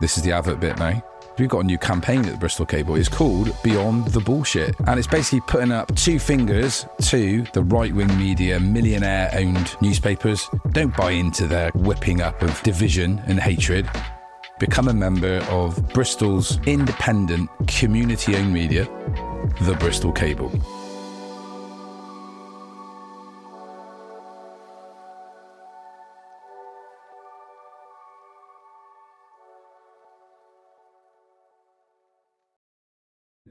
[0.00, 1.02] This is the advert bit now.
[1.38, 2.96] We've got a new campaign at the Bristol Cable.
[2.96, 4.74] It's called Beyond the Bullshit.
[4.86, 10.48] And it's basically putting up two fingers to the right wing media, millionaire owned newspapers.
[10.72, 13.88] Don't buy into their whipping up of division and hatred.
[14.58, 18.84] Become a member of Bristol's independent, community owned media,
[19.60, 20.50] the Bristol Cable.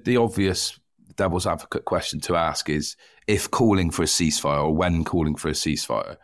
[0.08, 0.80] The obvious
[1.18, 2.96] devil's advocate question to ask is
[3.28, 6.16] if calling for a ceasefire or when calling for a ceasefire,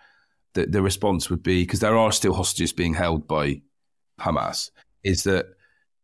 [0.53, 3.61] the, the response would be because there are still hostages being held by
[4.21, 4.71] Hamas,
[5.03, 5.47] is that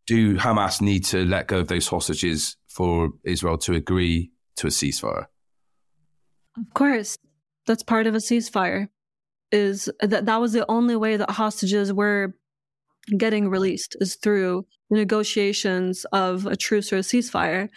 [0.05, 4.71] do Hamas need to let go of those hostages for Israel to agree to a
[4.71, 5.27] ceasefire?
[6.57, 7.17] Of course.
[7.65, 8.89] That's part of a ceasefire.
[9.53, 12.33] Is that that was the only way that hostages were
[13.17, 17.69] getting released is through negotiations of a truce or a ceasefire.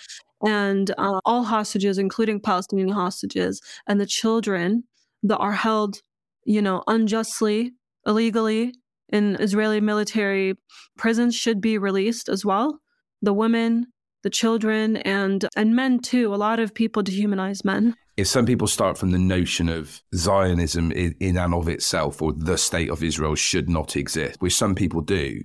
[0.44, 4.84] And uh, all hostages, including Palestinian hostages, and the children
[5.22, 6.02] that are held,
[6.44, 7.74] you know, unjustly,
[8.06, 8.74] illegally
[9.12, 10.54] in Israeli military
[10.96, 12.80] prisons should be released as well.
[13.20, 13.86] The women,
[14.22, 16.34] the children, and and men too.
[16.34, 17.94] A lot of people dehumanize men.
[18.24, 22.58] Some people start from the notion of Zionism in, in and of itself, or the
[22.58, 25.42] state of Israel should not exist, which some people do,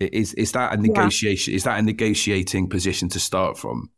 [0.00, 1.52] is is that a negotiation?
[1.52, 1.56] Yeah.
[1.56, 3.90] Is that a negotiating position to start from?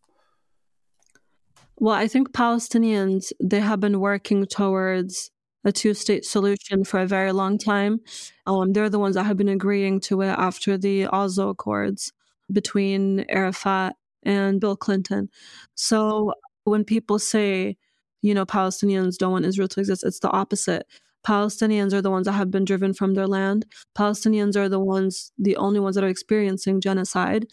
[1.77, 5.31] Well, I think Palestinians they have been working towards
[5.65, 8.01] a two-state solution for a very long time.
[8.47, 12.13] Um, they're the ones that have been agreeing to it after the Oslo Accords
[12.51, 15.29] between Arafat and Bill Clinton.
[15.75, 16.33] So
[16.69, 17.77] when people say,
[18.23, 20.87] you know, Palestinians don't want Israel to exist, it's the opposite.
[21.27, 23.67] Palestinians are the ones that have been driven from their land.
[23.97, 27.47] Palestinians are the ones, the only ones that are experiencing genocide.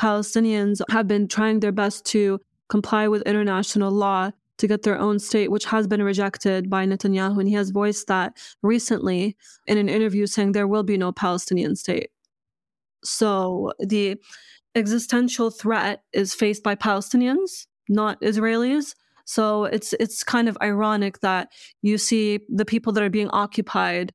[0.00, 5.18] Palestinians have been trying their best to comply with international law to get their own
[5.18, 7.38] state, which has been rejected by Netanyahu.
[7.38, 11.74] And he has voiced that recently in an interview saying there will be no Palestinian
[11.74, 12.10] state.
[13.04, 14.16] So the
[14.74, 18.94] existential threat is faced by Palestinians, not Israelis.
[19.24, 24.12] So it's it's kind of ironic that you see the people that are being occupied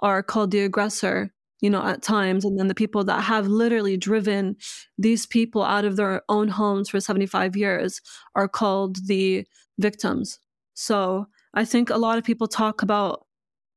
[0.00, 3.96] are called the aggressor, you know, at times, and then the people that have literally
[3.96, 4.56] driven
[4.96, 8.00] these people out of their own homes for 75 years
[8.34, 9.46] are called the
[9.78, 10.38] victims.
[10.74, 13.26] So I think a lot of people talk about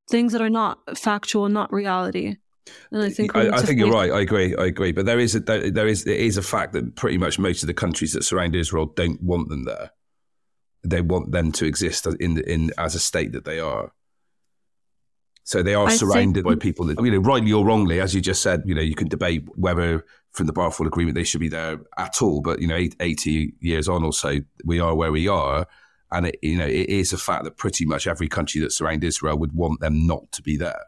[0.10, 2.38] things that are not factual, not reality.
[2.91, 4.12] And I think I, I think you're right.
[4.12, 4.55] I agree.
[4.55, 4.91] I agree.
[4.91, 7.68] But there is a there, is it is a fact that pretty much most of
[7.68, 9.91] the countries that surround Israel don't want them there
[10.84, 13.91] they want them to exist in in as a state that they are.
[15.43, 18.14] So they are I surrounded think- by people that, you know, rightly or wrongly, as
[18.14, 21.41] you just said, you know, you can debate whether from the Balfour Agreement they should
[21.41, 22.41] be there at all.
[22.41, 25.68] But, you know, eight, 80 years on or so, we are where we are.
[26.12, 29.03] And, it, you know, it is a fact that pretty much every country that surrounds
[29.03, 30.86] Israel would want them not to be there.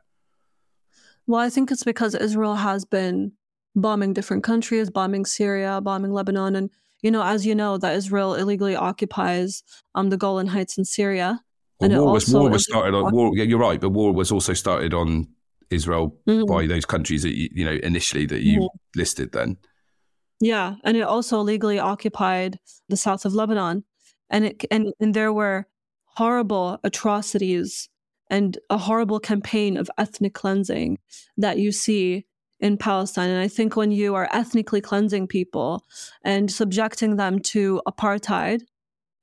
[1.28, 3.32] Well, I think it's because Israel has been
[3.76, 6.70] bombing different countries, bombing Syria, bombing Lebanon, and
[7.02, 9.64] you know, as you know, that Israel illegally occupies
[9.96, 11.42] um the Golan Heights in Syria.
[11.80, 13.32] Well, And it war was war was started on war.
[13.36, 15.28] Yeah, you're right, but war was also started on
[15.70, 16.48] Israel Mhm.
[16.48, 18.68] by those countries that you, you know initially that you Mhm.
[18.96, 19.32] listed.
[19.32, 19.58] Then
[20.40, 22.60] Yeah, and it also illegally occupied
[22.90, 23.86] the south of Lebanon,
[24.30, 25.68] and it and, and there were
[26.18, 27.90] horrible atrocities
[28.30, 30.98] and a horrible campaign of ethnic cleansing
[31.38, 32.26] that you see
[32.60, 33.30] in Palestine.
[33.30, 35.86] And I think when you are ethnically cleansing people
[36.24, 38.62] and subjecting them to apartheid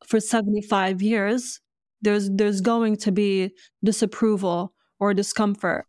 [0.07, 1.61] for 75 years,
[2.03, 3.51] there's there's going to be
[3.83, 5.87] disapproval or discomfort.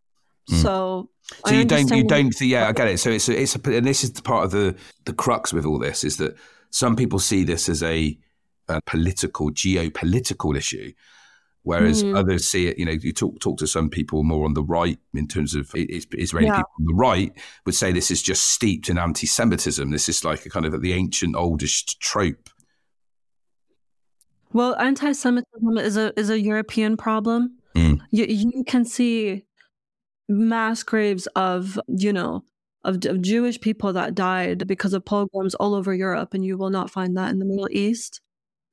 [0.49, 0.61] Mm.
[0.61, 2.99] So, So I you don't, you don't, think, yeah, I get it.
[2.99, 5.65] So it's, a, it's, a, and this is the part of the the crux with
[5.65, 6.35] all this is that
[6.69, 8.17] some people see this as a,
[8.67, 10.93] a political, geopolitical issue,
[11.63, 12.17] whereas Mhm.
[12.17, 12.77] others see it.
[12.79, 15.71] You know, you talk talk to some people more on the right in terms of
[15.75, 16.57] Israeli Yeah.
[16.57, 17.31] people on the right
[17.65, 19.89] would say this is just steeped in anti-Semitism.
[19.91, 22.49] This is like a kind of the ancient, oldish trope.
[24.53, 27.57] Well, anti-Semitism is a is a European problem.
[27.75, 28.01] Mm.
[28.11, 29.45] You you can see
[30.27, 32.43] mass graves of you know
[32.83, 36.69] of, of Jewish people that died because of pogroms all over Europe, and you will
[36.71, 38.19] not find that in the Middle East.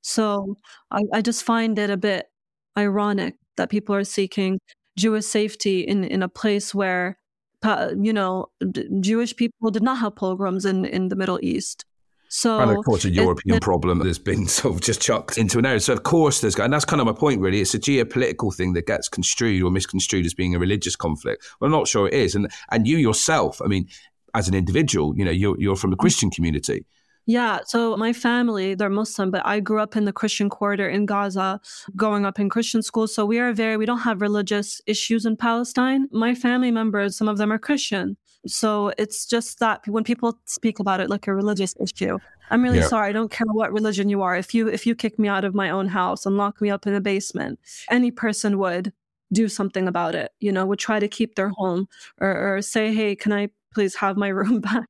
[0.01, 0.57] So
[0.91, 2.31] I, I just find it a bit
[2.77, 4.59] ironic that people are seeking
[4.97, 7.19] Jewish safety in in a place where
[7.65, 11.85] you know d- Jewish people did not have pogroms in in the Middle East.
[12.31, 15.39] So and of course, a it- European it- problem that's been sort of just chucked
[15.39, 15.81] into an area.
[15.81, 17.41] So of course, there's and that's kind of my point.
[17.41, 21.47] Really, it's a geopolitical thing that gets construed or misconstrued as being a religious conflict.
[21.61, 22.35] Well, I'm not sure it is.
[22.35, 23.89] And and you yourself, I mean,
[24.35, 26.01] as an individual, you know, you're you're from a mm.
[26.01, 26.85] Christian community.
[27.29, 31.05] Yeah, so my family, they're Muslim, but I grew up in the Christian quarter in
[31.05, 31.61] Gaza,
[31.95, 33.15] growing up in Christian schools.
[33.15, 36.09] So we are very, we don't have religious issues in Palestine.
[36.11, 38.17] My family members, some of them are Christian.
[38.47, 42.17] So it's just that when people speak about it like a religious issue,
[42.49, 43.11] I'm really sorry.
[43.11, 44.35] I don't care what religion you are.
[44.35, 46.87] If you if you kick me out of my own house and lock me up
[46.87, 47.59] in a basement,
[47.91, 48.91] any person would
[49.35, 50.33] do something about it.
[50.41, 51.89] You know, would try to keep their home
[52.23, 54.87] or, or say, "Hey, can I please have my room back?"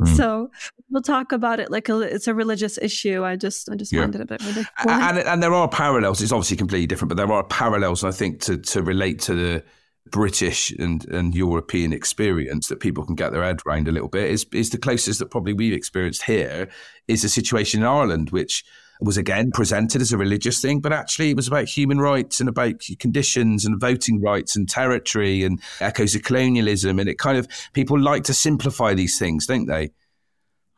[0.00, 0.16] Mm.
[0.16, 0.50] So
[0.90, 3.24] we'll talk about it like a, it's a religious issue.
[3.24, 4.02] I just I just Yeah.
[4.02, 4.68] find it a bit ridiculous.
[4.86, 6.22] And, and there are parallels.
[6.22, 9.64] It's obviously completely different, but there are parallels, I think, to, to relate to the
[10.10, 14.30] British and, and European experience that people can get their head around a little bit.
[14.30, 16.68] Is is the closest that probably we've experienced here
[17.08, 18.64] is the situation in Ireland, which
[19.00, 22.48] was again presented as a religious thing, but actually it was about human rights and
[22.48, 26.98] about conditions and voting rights and territory and echoes of colonialism.
[26.98, 29.90] And it kind of people like to simplify these things, don't they?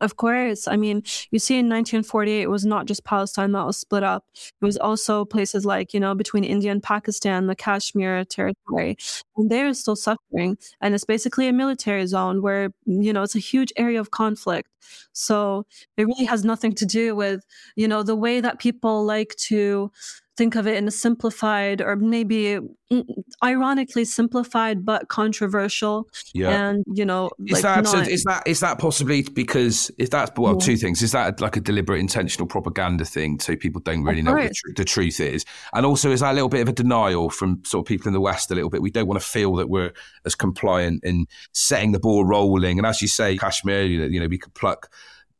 [0.00, 0.66] Of course.
[0.66, 4.24] I mean, you see in 1948, it was not just Palestine that was split up.
[4.34, 8.96] It was also places like, you know, between India and Pakistan, the Kashmir territory.
[9.36, 10.56] And they're still suffering.
[10.80, 14.70] And it's basically a military zone where, you know, it's a huge area of conflict.
[15.12, 15.66] So
[15.98, 17.44] it really has nothing to do with,
[17.76, 19.92] you know, the way that people like to
[20.36, 22.58] think of it in a simplified or maybe
[22.90, 23.04] mm,
[23.44, 26.68] ironically simplified but controversial yeah.
[26.68, 30.38] and you know Is like that not, is that is that possibly because is that
[30.38, 30.66] well Yeah.
[30.66, 31.02] two things.
[31.02, 34.48] Is that like a deliberate intentional propaganda thing so people don't really Of know what
[34.48, 35.44] the, tr- the truth is?
[35.74, 38.14] And also is that a little bit of a denial from sort of people in
[38.14, 38.82] the West a little bit?
[38.82, 39.92] We don't want to feel that we're
[40.24, 42.78] as compliant in setting the ball rolling.
[42.78, 44.88] And as you say Kashmir you know, you know we could pluck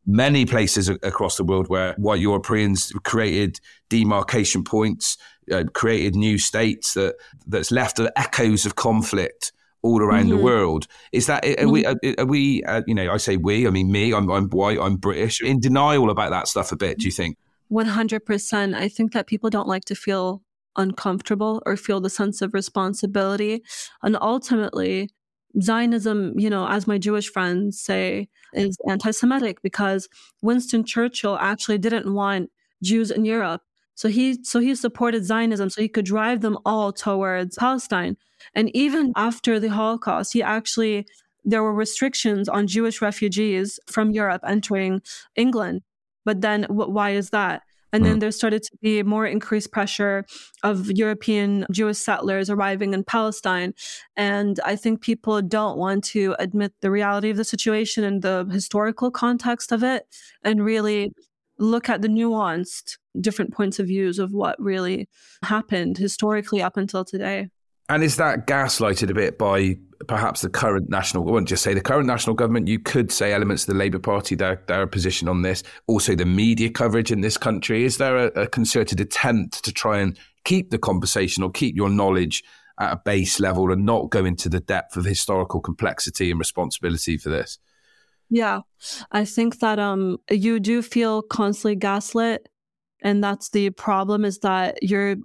[0.07, 5.17] many places across the world where white Europeans created demarcation points,
[5.53, 10.43] uh, created new states that that's left the echoes of conflict all around the Mhm.
[10.43, 10.87] world.
[11.13, 11.87] Is that are we?
[11.87, 12.63] Are, are we?
[12.65, 13.67] Uh, you know, I say we.
[13.67, 14.13] I mean me.
[14.13, 14.79] I'm, I'm white.
[14.79, 15.41] I'm British.
[15.41, 16.99] In denial about that stuff a bit.
[16.99, 17.37] Do you think?
[17.71, 18.75] 100%.
[18.75, 20.43] I think that people don't like to feel
[20.77, 23.63] uncomfortable or feel the sense of responsibility.
[24.03, 25.11] And ultimately,
[25.61, 30.09] Zionism, you know, as my Jewish friends say, is anti Semitic because
[30.43, 32.51] Winston Churchill actually didn't want
[32.83, 33.63] Jews in Europe.
[33.95, 38.17] So he so he supported Zionism so he could drive them all towards Palestine.
[38.55, 41.07] And even after the Holocaust, he actually
[41.45, 45.03] there were restrictions on Jewish refugees from Europe entering
[45.37, 45.83] England.
[46.25, 47.63] But then wh- why is that?
[47.93, 48.21] And then mm.
[48.21, 50.25] there started to be more increased pressure
[50.63, 53.75] of European Jewish settlers arriving in Palestine.
[54.17, 58.47] And I think people don't want to admit the reality of the situation and the
[58.51, 60.05] historical context of it
[60.45, 61.13] and really
[61.59, 65.09] look at the nuanced different points of views of what really
[65.45, 67.49] happened historically up until today.
[67.91, 69.77] And is that gaslighted a bit by
[70.07, 73.33] perhaps the current national, I wouldn't just say the current national government, you could say
[73.33, 77.21] elements of the Labour Party, their, their position on this, also the media coverage in
[77.21, 77.85] this country.
[77.85, 81.91] Is there a, a concerted attempt to try and keep the conversation or keep your
[81.91, 82.45] knowledge
[82.79, 87.17] at a base level and not go into the depth of historical complexity and responsibility
[87.17, 87.59] for this?
[88.29, 88.61] Yeah,
[89.11, 92.49] I think that um, you do feel constantly gaslit
[93.03, 95.17] and that's the problem is that you're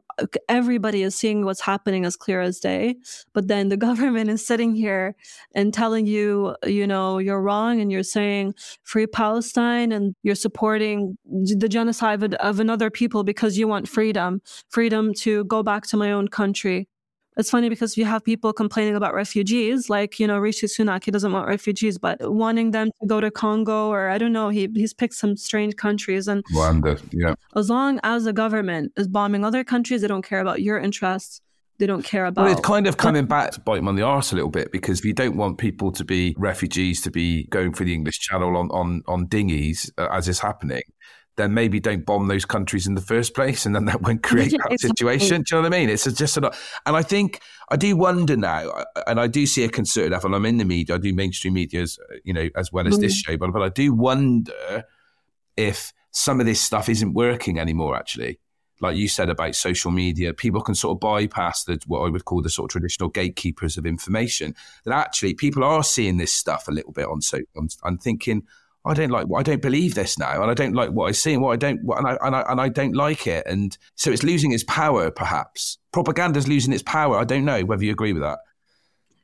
[0.48, 2.96] everybody is seeing what's happening as clear as day
[3.34, 5.16] but then the government is sitting here
[5.54, 8.54] and telling you you know you're wrong and you're saying
[8.84, 14.42] free palestine and you're supporting the genocide of, of another people because you want freedom
[14.70, 16.88] freedom to go back to my own country
[17.38, 21.12] it's funny because you have people complaining about refugees, like, you know, Rishi Sunak, he
[21.12, 24.70] doesn't want refugees, but wanting them to go to Congo or I don't know, he,
[24.74, 26.28] he's picked some strange countries.
[26.28, 27.36] And Rwanda, yeah.
[27.56, 31.42] As long as the government is bombing other countries, they don't care about your interests.
[31.78, 32.44] They don't care about.
[32.44, 34.72] Well, it's kind of coming back to bite them on the arse a little bit
[34.72, 38.20] because if you don't want people to be refugees to be going through the English
[38.20, 40.84] Channel on on on dinghies uh, as is happening,
[41.38, 44.52] then maybe don't bomb those countries in the first place, and then that won't create
[44.64, 44.90] that exactly.
[44.90, 45.42] situation.
[45.42, 45.90] Do you know what I mean?
[45.90, 49.64] It's just a lot, and I think I do wonder now, and I do see
[49.64, 50.34] a concerted effort.
[50.34, 53.02] I'm in the media, I do mainstream media, as you know, as well as mm.
[53.02, 54.86] this show, but but I do wonder
[55.58, 57.96] if some of this stuff isn't working anymore.
[57.96, 58.40] Actually,
[58.82, 62.26] like you said about social media, people can sort of bypass the what I would
[62.26, 64.56] call the sort of traditional gatekeepers of information.
[64.86, 67.40] That actually people are seeing this stuff a little bit on so.
[67.58, 68.44] I'm, I'm thinking
[68.86, 71.12] I don't like what I don't believe this now, and I don't like what I
[71.12, 73.78] see, and what I don't, and I, and I and I don't like it, and
[73.96, 75.12] so it's losing its power.
[75.12, 77.18] Perhaps propaganda's losing its power.
[77.18, 78.40] I don't know whether you agree with that.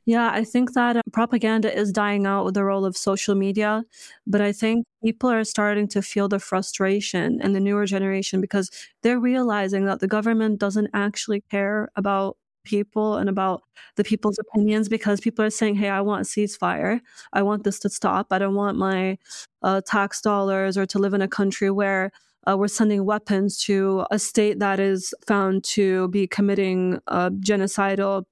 [0.04, 3.84] Yeah, I think that uh, propaganda is dying out with the role of social media,
[4.26, 8.68] but I think people are starting to feel the frustration in the newer generation because
[9.02, 13.62] they're realizing that the government doesn't actually care about people and about
[13.96, 17.00] the people's opinions because people are saying, hey, I want ceasefire.
[17.32, 18.28] I want this to stop.
[18.30, 19.18] I don't want my
[19.62, 22.10] uh, tax dollars or to live in a country where
[22.48, 28.24] uh, we're sending weapons to a state that is found to be committing uh, genocidal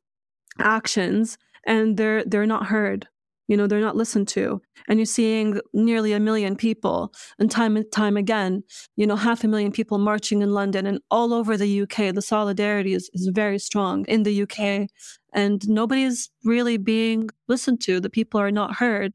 [0.59, 3.09] actions and they're they're not heard
[3.51, 7.77] you know they're not listened to and you're seeing nearly a million people and time
[7.77, 8.63] and time again
[8.97, 12.23] you know half a million people marching in london and all over the uk the
[12.23, 14.89] solidarity is, is very strong in the uk
[15.33, 18.01] and nobody's really being listened to.
[18.01, 19.13] The people are not heard.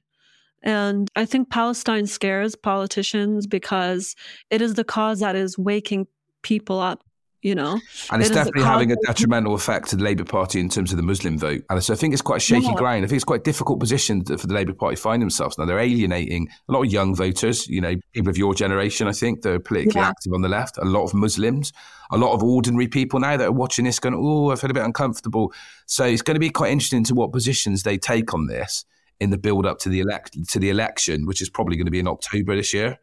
[0.64, 4.16] And I think Palestine scares politicians because
[4.50, 6.08] it is the cause that is waking
[6.42, 7.04] people up
[7.46, 7.80] you know.
[8.12, 10.98] And it's it definitely having a detrimental effect to the Labour Party in terms of
[10.98, 11.64] the Muslim vote.
[11.70, 12.74] And so I think it's quite a shaky yeah.
[12.74, 13.06] ground.
[13.06, 15.66] I think it's quite a difficult position for the Labour Party to find themselves now.
[15.66, 19.44] They're alienating a lot of young voters, you know, people of your generation, I think,
[19.44, 20.10] that are politically yeah.
[20.10, 21.72] active on the left, a lot of Muslims,
[22.10, 24.74] a lot of ordinary people now that are watching this going, oh, I feel a
[24.74, 25.54] bit uncomfortable.
[25.86, 28.86] So it's going to be quite interesting to what positions they take on this
[29.20, 31.92] in the build up to the elect to the election, which is probably going to
[31.92, 32.98] be in October this year.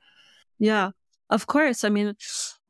[0.58, 0.90] Yeah.
[1.30, 1.84] Of course.
[1.84, 2.14] I mean,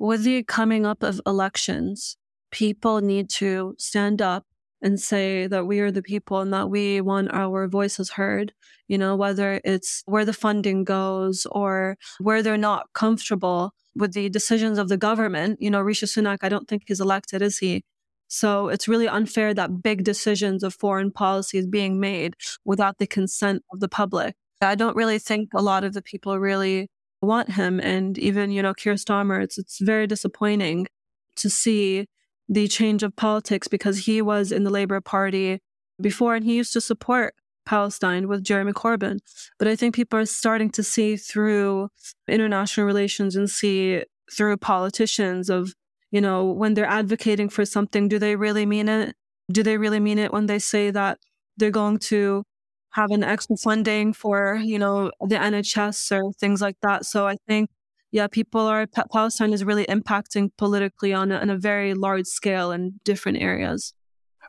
[0.03, 2.17] with the coming up of elections,
[2.51, 4.45] people need to stand up
[4.83, 8.53] and say that we are the people and that we want our voices heard,
[8.89, 14.29] you know, whether it's where the funding goes or where they're not comfortable with the
[14.29, 15.63] decisions of the government.
[15.63, 17.85] You know, Rishi Sunak, I don't think he's elected, is he?
[18.27, 22.35] So it's really unfair that big decisions of foreign policy is being made
[22.65, 24.35] without the consent of the public.
[24.61, 26.89] I don't really think a lot of the people really
[27.23, 27.81] want him.
[27.81, 30.89] And even, you know, Keir Starmer, it's, it's very disappointing
[31.37, 32.07] to see
[32.49, 35.61] the change of politics because he was in the Labour Party
[36.01, 39.21] before and he used to support Palestine with Jeremy Corbyn.
[39.59, 41.89] But I think people are starting to see through
[42.29, 44.03] international relations and see
[44.37, 45.73] through politicians of,
[46.11, 49.15] you know, when they're advocating for something, do they really mean it?
[49.51, 51.19] Do they really mean it when they say that
[51.57, 52.45] they're going to
[52.93, 57.05] having extra funding for, you know, the NHS or things like that.
[57.05, 57.71] So I think,
[58.11, 62.71] yeah, people are, Palestine is really impacting politically on a, on a very large scale
[62.71, 63.95] in different areas.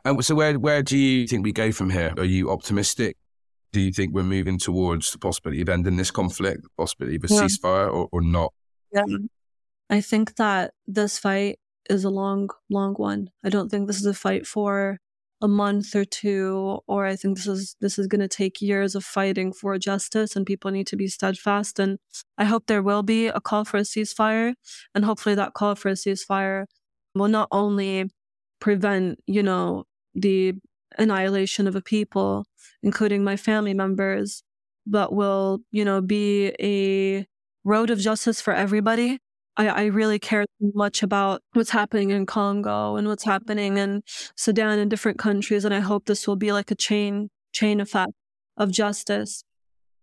[0.04, 2.12] And so where, where do you think we go from here?
[2.18, 3.16] Are you optimistic?
[3.72, 7.24] Do you think we're moving towards the possibility of ending this conflict, the possibility of
[7.24, 7.40] a yeah.
[7.42, 8.52] ceasefire or, or not?
[8.92, 9.04] Yeah.
[9.88, 13.30] I think that this fight is a long, long one.
[13.42, 14.98] I don't think this is a fight for
[15.42, 18.94] a month or two or i think this is this is going to take years
[18.94, 21.98] of fighting for justice and people need to be steadfast and
[22.38, 24.54] i hope there will be a call for a ceasefire
[24.94, 26.64] and hopefully that call for a ceasefire
[27.14, 28.10] will not only
[28.60, 30.54] prevent you know the
[30.98, 32.46] annihilation of a people
[32.82, 34.42] including my family members
[34.86, 37.26] but will you know be a
[37.64, 39.18] road of justice for everybody
[39.56, 44.02] I, I really care much about what's happening in Congo and what's happening in
[44.36, 45.64] Sudan and different countries.
[45.64, 48.12] And I hope this will be like a chain chain effect
[48.56, 49.44] of justice.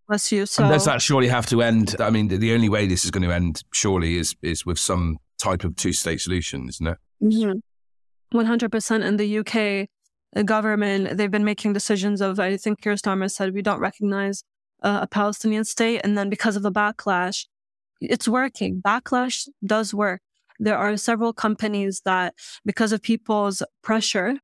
[0.07, 0.45] Bless you.
[0.45, 1.95] So and does that surely have to end?
[1.99, 4.79] I mean, the, the only way this is going to end surely is is with
[4.79, 6.97] some type of two state solution, isn't it?
[7.21, 8.37] Mm-hmm.
[8.37, 9.03] One hundred percent.
[9.03, 9.87] In the UK,
[10.33, 12.39] the government they've been making decisions of.
[12.39, 14.43] I think Keir Starmer said we don't recognize
[14.81, 17.45] uh, a Palestinian state, and then because of the backlash,
[18.01, 18.81] it's working.
[18.81, 20.21] Backlash does work.
[20.59, 22.35] There are several companies that,
[22.65, 24.35] because of people's pressure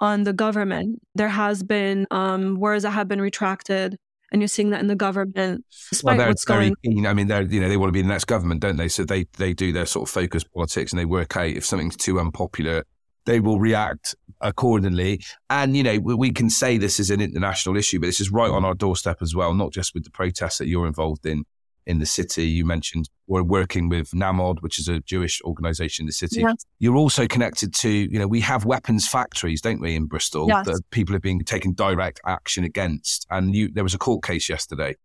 [0.00, 3.96] on the government, there has been um, words that have been retracted
[4.32, 6.74] and you're seeing that in the government, despite well, what's going.
[6.84, 7.06] Keen.
[7.06, 8.88] I mean, they're you know they want to be the next government, don't they?
[8.88, 11.96] So they they do their sort of focus politics and they work out if something's
[11.96, 12.84] too unpopular,
[13.26, 15.20] they will react accordingly.
[15.48, 18.50] And you know we can say this is an international issue, but this is right
[18.50, 21.44] on our doorstep as well, not just with the protests that you're involved in
[21.86, 22.46] in the city.
[22.46, 26.40] You mentioned we're working with Na'amod, which is a Jewish organization in the city.
[26.40, 26.66] Yes.
[26.78, 30.66] You're also connected to, you know, we have weapons factories, don't we, in Bristol yes.
[30.66, 33.26] that people have been taking direct action against.
[33.30, 34.96] And you, there was a court case yesterday.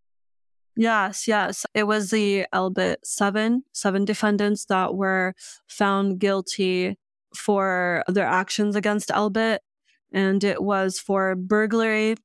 [0.76, 1.66] Yes, yes.
[1.74, 5.34] It was the Elbit seven, seven defendants that were
[5.68, 6.98] found guilty
[7.34, 9.60] for their actions against Elbit.
[10.12, 12.16] And it was for burglary,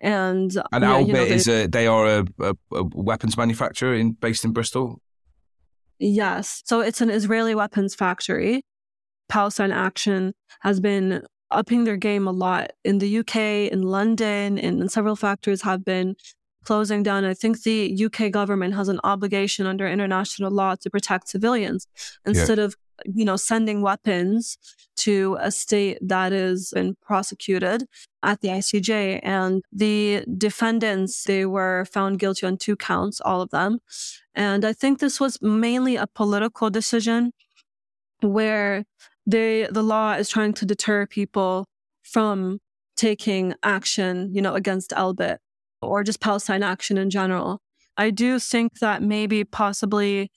[0.00, 3.94] and and yeah, Elbit you know, is a they are a, a, a, weapons manufacturer
[3.94, 5.00] in based in Bristol.
[5.98, 8.62] Yes, so it's an Israeli weapons factory.
[9.28, 13.36] Palestine Action has been upping their game a lot in the UK,
[13.72, 16.16] in London, and, and several factories have been
[16.64, 17.24] closing down.
[17.24, 21.86] I think the UK government has an obligation under international law to protect civilians
[22.26, 22.64] instead yeah.
[22.64, 24.58] of you know, sending weapons
[24.96, 27.84] to a state that is been prosecuted
[28.22, 29.20] at the ICJ.
[29.22, 33.78] And the defendants, they were found guilty on two counts, all of them.
[34.34, 37.32] And I think this was mainly a political decision
[38.20, 38.84] where
[39.26, 41.66] they, the law is trying to deter people
[42.02, 42.58] from
[42.96, 45.38] taking action, you know, against Elbit
[45.82, 47.60] or just Palestine action in general.
[47.96, 50.30] I do think that maybe possibly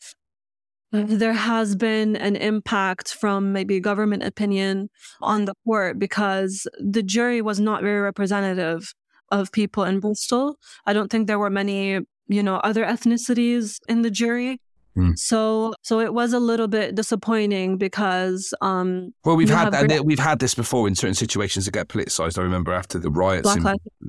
[0.91, 4.89] there has been an impact from maybe government opinion
[5.21, 8.93] on the court because the jury was not very representative
[9.31, 10.57] of people in Bristol.
[10.85, 14.59] I don't think there were many, you know, other ethnicities in the jury.
[14.97, 15.17] Mm.
[15.17, 20.19] So, so it was a little bit disappointing because, um, well, we've had great- we've
[20.19, 22.39] had this before in certain situations that get politicized.
[22.39, 23.63] I remember after the riots, in,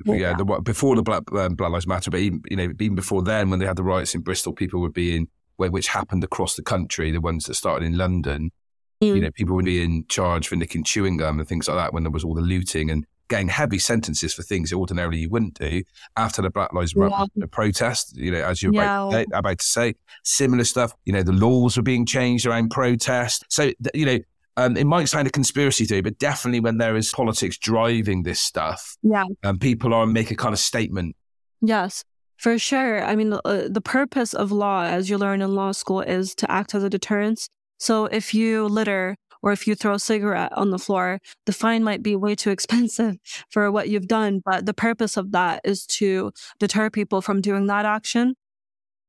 [0.05, 0.33] yeah, yeah.
[0.35, 3.51] The, before the Black, um, Black Lives Matter, but even, you know, even before then,
[3.51, 5.27] when they had the riots in Bristol, people were being
[5.69, 8.51] which happened across the country, the ones that started in London.
[9.01, 9.15] Mm.
[9.15, 11.93] You know, people would be in charge for nicking chewing gum and things like that
[11.93, 15.29] when there was all the looting and getting heavy sentences for things that ordinarily you
[15.29, 15.81] wouldn't do
[16.17, 17.45] after the Black Lives Matter yeah.
[17.49, 19.07] protest, you know, as you're yeah.
[19.07, 19.95] about, about, to say.
[20.23, 23.45] Similar stuff, you know, the laws were being changed around protest.
[23.47, 24.19] So, you know,
[24.57, 28.41] um, it might sound a conspiracy theory, but definitely when there is politics driving this
[28.41, 31.15] stuff, yeah, um, people are make a kind of statement.
[31.61, 32.03] Yes.
[32.41, 33.03] For sure.
[33.03, 36.49] I mean, uh, the purpose of law, as you learn in law school, is to
[36.49, 37.47] act as a deterrence.
[37.77, 41.83] So if you litter or if you throw a cigarette on the floor, the fine
[41.83, 43.17] might be way too expensive
[43.51, 44.41] for what you've done.
[44.43, 48.33] But the purpose of that is to deter people from doing that action.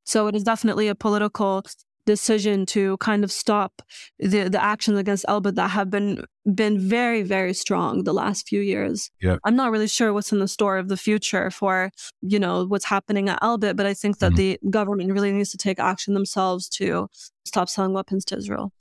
[0.05, 1.65] So it is definitely a political
[2.07, 3.83] decision to kind of stop
[4.19, 6.25] the the actions against Elbit that have been
[6.55, 9.11] been very very strong the last few years.
[9.21, 9.37] Yeah.
[9.45, 11.91] I'm not really sure what's in the store of the future for
[12.21, 15.51] you know what's happening at Elbit, but I think that mm the government really needs
[15.51, 17.07] to take action themselves to
[17.45, 18.73] stop selling weapons to Israel.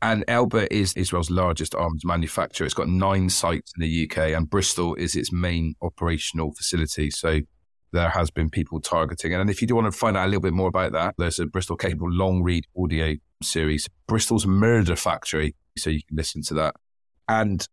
[0.00, 2.64] And Elbit is Israel's largest arms manufacturer.
[2.64, 7.10] It's got nine sites in the UK, and Bristol is its main operational facility.
[7.10, 7.40] So
[7.94, 9.32] there has been people targeting.
[9.32, 11.38] And if you do want to find out a little bit more about that, there's
[11.38, 15.54] a Bristol Cable long read audio series, Bristol's Murder Factory.
[15.78, 16.74] So you can listen to that.
[17.28, 17.66] And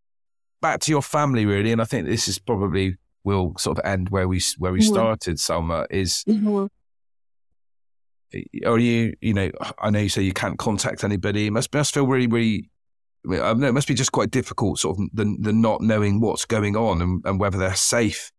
[0.62, 1.72] back to your family, really.
[1.72, 4.94] And I think this is probably will sort of end where we where we mm-hmm.
[4.94, 5.38] started.
[5.38, 6.24] Salma is.
[6.28, 6.68] Mm-hmm.
[8.66, 11.48] Are you, you know, I know you say you can't contact anybody.
[11.48, 12.70] It must, must feel really, really
[13.30, 16.46] I know it must be just quite difficult, sort of the, the not knowing what's
[16.46, 18.32] going on and, and whether they're safe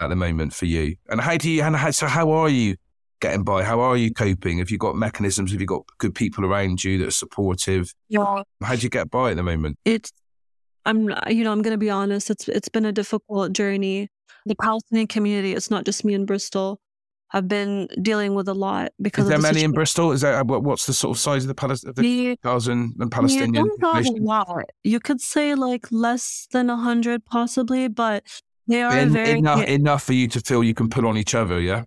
[0.00, 0.96] at the moment for you?
[1.08, 2.76] And how do you, and how, so how are you
[3.20, 3.62] getting by?
[3.62, 4.58] How are you coping?
[4.58, 5.52] Have you got mechanisms?
[5.52, 7.94] Have you got good people around you that are supportive?
[8.08, 8.42] Yeah.
[8.62, 9.78] How do you get by at the moment?
[9.84, 10.12] It's,
[10.84, 12.30] I'm, you know, I'm going to be honest.
[12.30, 14.08] It's, it's been a difficult journey.
[14.46, 16.80] The Palestinian community, it's not just me in Bristol,
[17.32, 20.10] I've been dealing with a lot because is there the many in Bristol?
[20.12, 22.02] Is there what's the sort of size of the, Palis- of the,
[22.98, 23.54] and Palestinian?
[23.54, 23.62] Yeah,
[24.82, 28.24] You could say like less than a hundred, possibly, but
[28.70, 31.34] they are en- very enough, enough for you to feel you can put on each
[31.34, 31.60] other.
[31.60, 31.84] Yeah.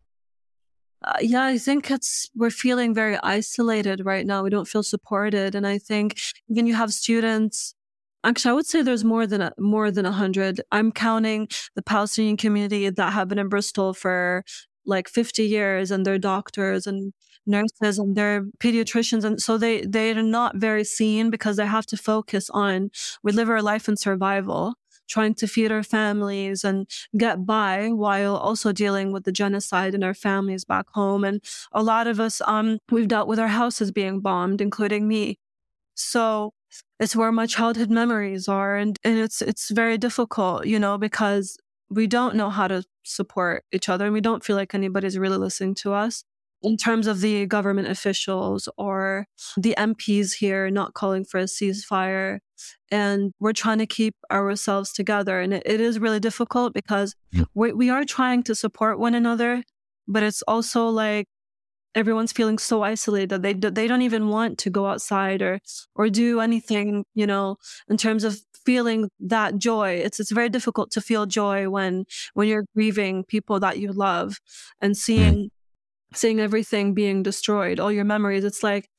[1.03, 4.43] Uh, yeah, I think it's we're feeling very isolated right now.
[4.43, 6.17] We don't feel supported, and I think
[6.49, 7.75] even you have students.
[8.23, 10.61] Actually, I would say there's more than a, more than a hundred.
[10.71, 14.45] I'm counting the Palestinian community that have been in Bristol for
[14.85, 17.13] like 50 years, and they're doctors and
[17.45, 21.97] nurses and they're pediatricians, and so they they're not very seen because they have to
[21.97, 22.91] focus on
[23.23, 24.75] we live our life in survival
[25.13, 30.03] trying to feed our families and get by while also dealing with the genocide in
[30.03, 31.23] our families back home.
[31.23, 31.41] And
[31.71, 35.37] a lot of us, um, we've dealt with our houses being bombed, including me.
[35.93, 36.53] So
[36.99, 38.75] it's where my childhood memories are.
[38.75, 41.57] And, and it's, it's very difficult, you know, because
[41.89, 45.37] we don't know how to support each other and we don't feel like anybody's really
[45.37, 46.23] listening to us
[46.63, 52.39] in terms of the government officials or the MPs here not calling for a ceasefire.
[52.89, 55.41] And we're trying to keep ourselves together.
[55.41, 57.43] And it, it is really difficult because yeah.
[57.53, 59.63] we, we are trying to support one another,
[60.07, 61.27] but it's also like
[61.95, 65.59] everyone's feeling so isolated that they, they don't even want to go outside or,
[65.95, 67.57] or do anything, you know,
[67.89, 69.95] in terms of feeling that joy.
[69.95, 74.37] It's, it's very difficult to feel joy when, when you're grieving people that you love
[74.81, 74.97] and mm.
[74.97, 75.49] seeing
[76.13, 78.43] seeing everything being destroyed, all your memories.
[78.43, 78.89] It's like,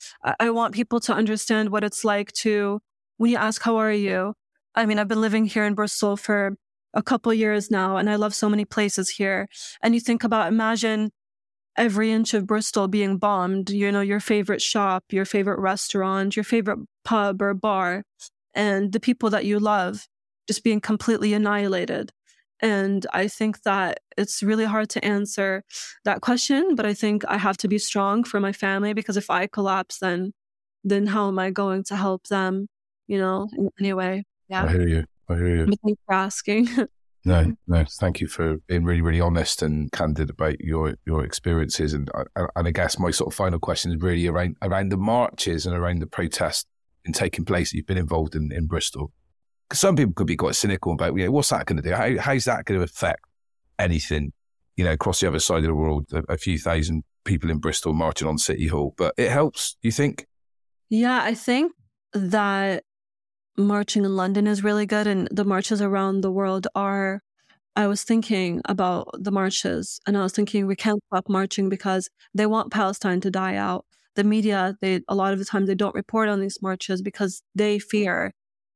[0.40, 2.80] I, want people to understand what it's like to,
[3.16, 4.34] when you ask, how are you?
[4.74, 6.56] I mean, I've been living here in Bristol for
[6.92, 9.48] a couple years now, and I love so many places here.
[9.82, 11.10] And you think about, imagine
[11.76, 16.44] every inch of Bristol being bombed, you know, your favorite shop, your favorite restaurant, your
[16.44, 18.04] favorite pub or bar,
[18.54, 20.06] and the people that you love
[20.46, 22.12] just being completely annihilated.
[22.64, 25.64] And I think that it's really hard to answer
[26.06, 29.28] that question, but I think I have to be strong for my family because if
[29.28, 30.32] I collapse, then,
[30.82, 32.68] then how am I going to help them,
[33.06, 34.24] you know, in any way?
[34.48, 34.64] Yeah.
[34.64, 35.04] I hear you.
[35.28, 35.66] I hear you.
[35.66, 36.68] But thanks for asking.
[37.26, 37.84] no, no.
[38.00, 41.92] Thank you for being really, really honest and candid about your your experiences.
[41.92, 41.98] Uh,
[42.34, 45.66] and and I guess my sort of final question is really around around the marches
[45.66, 46.64] and around the protests
[47.04, 49.12] and taking place that you've been involved in in Bristol
[49.72, 51.94] some people could be quite cynical about, you know, what's that going to do?
[51.94, 53.24] How, how's that going to affect
[53.78, 54.32] anything,
[54.76, 56.06] you know, across the other side of the world?
[56.12, 59.90] A, a, few thousand people in Bristol marching on City Hall, but it helps, you
[59.90, 60.26] think?
[60.90, 61.72] Yeah, I think
[62.12, 62.84] that
[63.56, 67.22] marching in London is really good, and the marches around the world are.
[67.76, 72.08] I was thinking about the marches, and I was thinking we can't stop marching because
[72.32, 73.84] they want Palestine to die out.
[74.14, 77.42] The media, they a lot of the time they don't report on these marches because
[77.56, 78.32] they fear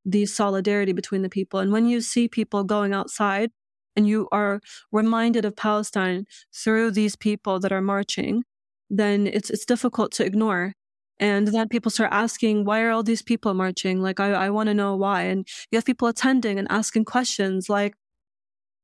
[0.09, 1.61] the solidarity between the people.
[1.61, 3.51] And when you see people going outside
[3.95, 8.45] and you are reminded of Palestine through these people that are marching,
[8.89, 10.73] then it's it's difficult to ignore.
[11.21, 14.01] And then people start asking, why are all these people marching?
[14.01, 15.23] Like, I, I want to know why.
[15.23, 17.95] And you have people attending and asking questions like,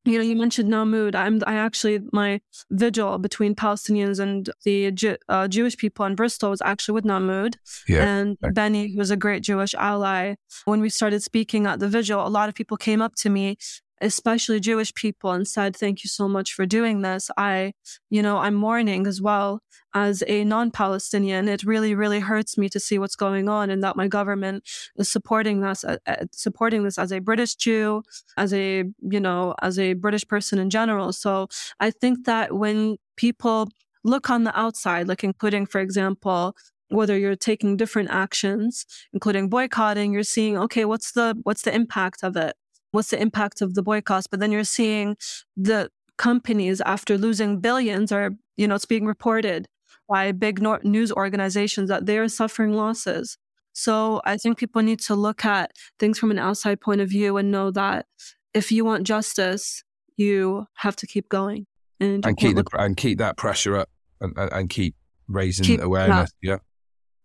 [0.05, 1.15] you know, you mentioned Na'amod.
[1.15, 2.41] I'm, I actually, my
[2.71, 7.57] vigil between Palestinians and the Ju- uh, Jewish people in Bristol was actually with Na'amod
[7.89, 8.05] yeah.
[8.05, 10.35] and Benny, who was a great Jewish ally.
[10.67, 13.57] When we started speaking at the vigil, a lot of people came up to me
[14.05, 17.31] especially Jewish people, and said, Thank you so much for doing this.
[17.37, 17.73] I,
[18.11, 19.61] you know, I'm mourning as well
[19.95, 21.49] as a non Palestinian.
[21.49, 25.11] It really, really hurts me to see what's going on and that my government is
[25.11, 28.03] supporting this, uh, uh, supporting this as a British Jew,
[28.37, 31.13] as a, you know, as a British person in general.
[31.13, 31.49] So
[31.81, 33.69] I think that when people
[34.05, 36.55] look on the outside, like including, for example,
[36.89, 38.85] whether you're taking different actions
[39.15, 42.55] including boycotting you're seeing okay what's the what's the impact of it
[42.95, 44.27] what's the impact of the boycotts?
[44.27, 45.17] But then you're seeing
[45.57, 49.67] the companies after losing billions or, you know, it's being reported
[50.09, 53.37] by big news organizations that they are suffering losses.
[53.73, 57.37] So I think people need to look at things from an outside point of view
[57.37, 58.07] and know that
[58.53, 59.83] if you want justice,
[60.17, 61.67] you have to keep going
[61.99, 63.89] and, and keep the, and keep that pressure up
[64.21, 64.95] and, and keep
[65.27, 66.31] raising keep, awareness.
[66.41, 66.59] Yeah.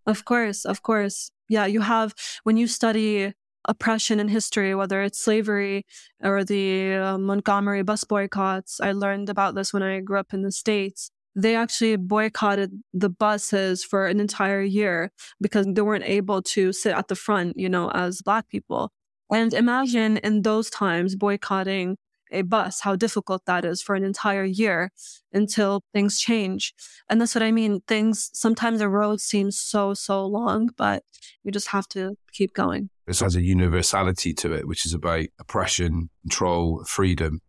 [0.06, 1.30] Of course, of course.
[1.48, 3.34] Yeah, you have when you study
[3.66, 5.84] oppression in history, whether it's slavery
[6.22, 8.80] or the uh, Montgomery bus boycotts.
[8.80, 11.10] I learned about this when I grew up in the States.
[11.36, 16.92] They actually boycotted the buses for an entire year because they weren't able to sit
[16.92, 18.90] at the front, you know, as Black people.
[19.32, 21.96] And imagine in those times boycotting
[22.30, 24.90] a bus, how difficult that is for an entire year
[25.32, 26.74] until things change.
[27.08, 27.80] And that's what I mean.
[27.86, 31.02] Things, sometimes the road seems so, so long, but
[31.42, 32.90] you just have to keep going.
[33.06, 37.40] This has a universality to it, which is about oppression, control, freedom.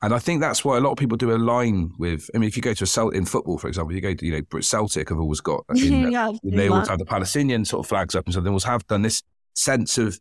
[0.00, 2.30] And I think that's why a lot of people do align with.
[2.34, 4.46] I mean, if you go to a Celtic football, for example, you go to you
[4.52, 8.14] know Celtic have always got in, yeah, they always have the Palestinian sort of flags
[8.14, 9.22] up and so they always have done this
[9.54, 10.18] sense of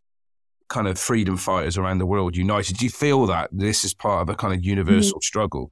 [0.70, 2.78] kind of freedom fighters around the world united.
[2.78, 5.24] Do you feel that this is part of a kind of universal mm-hmm.
[5.24, 5.72] struggle?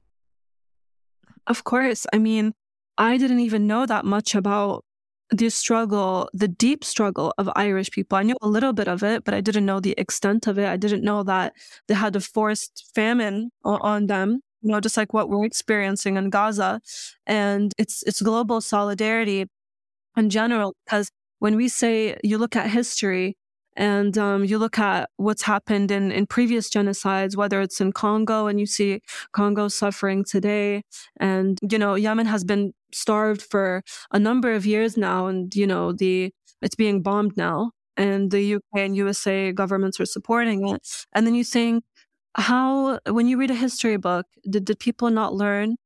[1.46, 2.06] Of course.
[2.12, 2.52] I mean,
[2.98, 4.84] I didn't even know that much about
[5.30, 8.16] the struggle, the deep struggle of Irish people.
[8.16, 10.66] I knew a little bit of it, but I didn't know the extent of it.
[10.66, 11.52] I didn't know that
[11.88, 16.30] they had a forced famine on them, you know, just like what we're experiencing in
[16.30, 16.80] Gaza.
[17.26, 19.46] And it's, it's global solidarity
[20.16, 23.36] in general, because when we say you look at history,
[23.76, 28.46] and um, you look at what's happened in, in previous genocides, whether it's in Congo
[28.46, 29.00] and you see
[29.32, 30.82] Congo suffering today.
[31.20, 35.26] And, you know, Yemen has been starved for a number of years now.
[35.26, 37.72] And, you know, the, it's being bombed now.
[37.98, 40.86] And the UK and USA governments are supporting it.
[41.12, 41.84] And then you think,
[42.34, 45.76] how, when you read a history book, did, did people not learn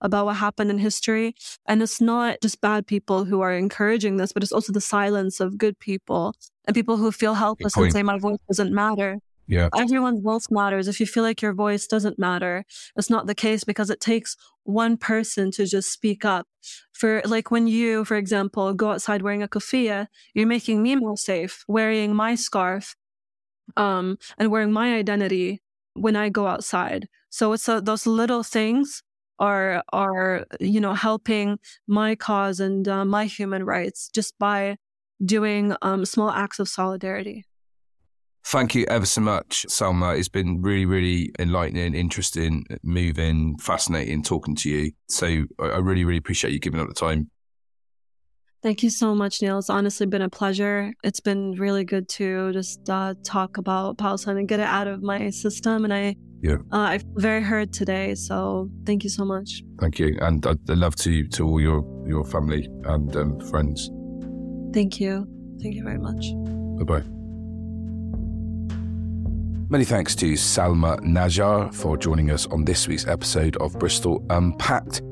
[0.00, 1.34] about what happened in history.
[1.66, 5.40] And it's not just bad people who are encouraging this, but it's also the silence
[5.40, 6.34] of good people
[6.66, 9.18] and people who feel helpless and say, my voice doesn't matter.
[9.46, 9.70] Yeah.
[9.76, 10.88] Everyone's voice matters.
[10.88, 12.64] If you feel like your voice doesn't matter,
[12.96, 16.46] it's not the case because it takes one person to just speak up.
[16.92, 21.16] For like when you, for example, go outside wearing a kufiyya, you're making me more
[21.16, 22.94] safe wearing my scarf,
[23.76, 25.62] um, and wearing my identity
[25.94, 27.08] when I go outside.
[27.30, 29.02] So it's uh, those little things
[29.38, 34.76] are are you know helping my cause and uh, my human rights just by
[35.24, 37.44] doing um, small acts of solidarity.
[38.44, 40.18] Thank you ever so much, Salma.
[40.18, 44.92] It's been really, really enlightening, interesting, moving, fascinating talking to you.
[45.08, 47.30] So I really, really appreciate you giving up the time.
[48.62, 49.58] Thank you so much, Neil.
[49.58, 50.92] It's honestly been a pleasure.
[51.04, 55.00] It's been really good to just uh, talk about Palestine and get it out of
[55.00, 55.84] my system.
[55.84, 58.16] And I, yeah, uh, I feel very heard today.
[58.16, 59.62] So thank you so much.
[59.80, 63.90] Thank you, and I'd love to you, to all your your family and um, friends.
[64.72, 65.26] Thank you.
[65.62, 66.32] Thank you very much.
[66.78, 67.04] Bye bye.
[69.70, 75.02] Many thanks to Salma Najjar for joining us on this week's episode of Bristol Unpacked.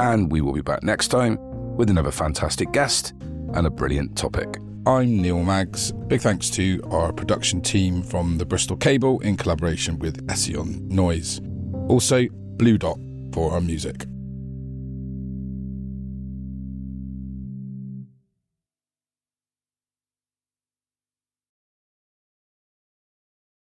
[0.00, 1.38] And we will be back next time
[1.76, 3.14] with another fantastic guest
[3.54, 4.58] and a brilliant topic.
[4.86, 5.92] I'm Neil Maggs.
[6.08, 11.40] Big thanks to our production team from the Bristol Cable in collaboration with Ession Noise.
[11.88, 12.98] Also, Blue Dot
[13.32, 14.06] for our music.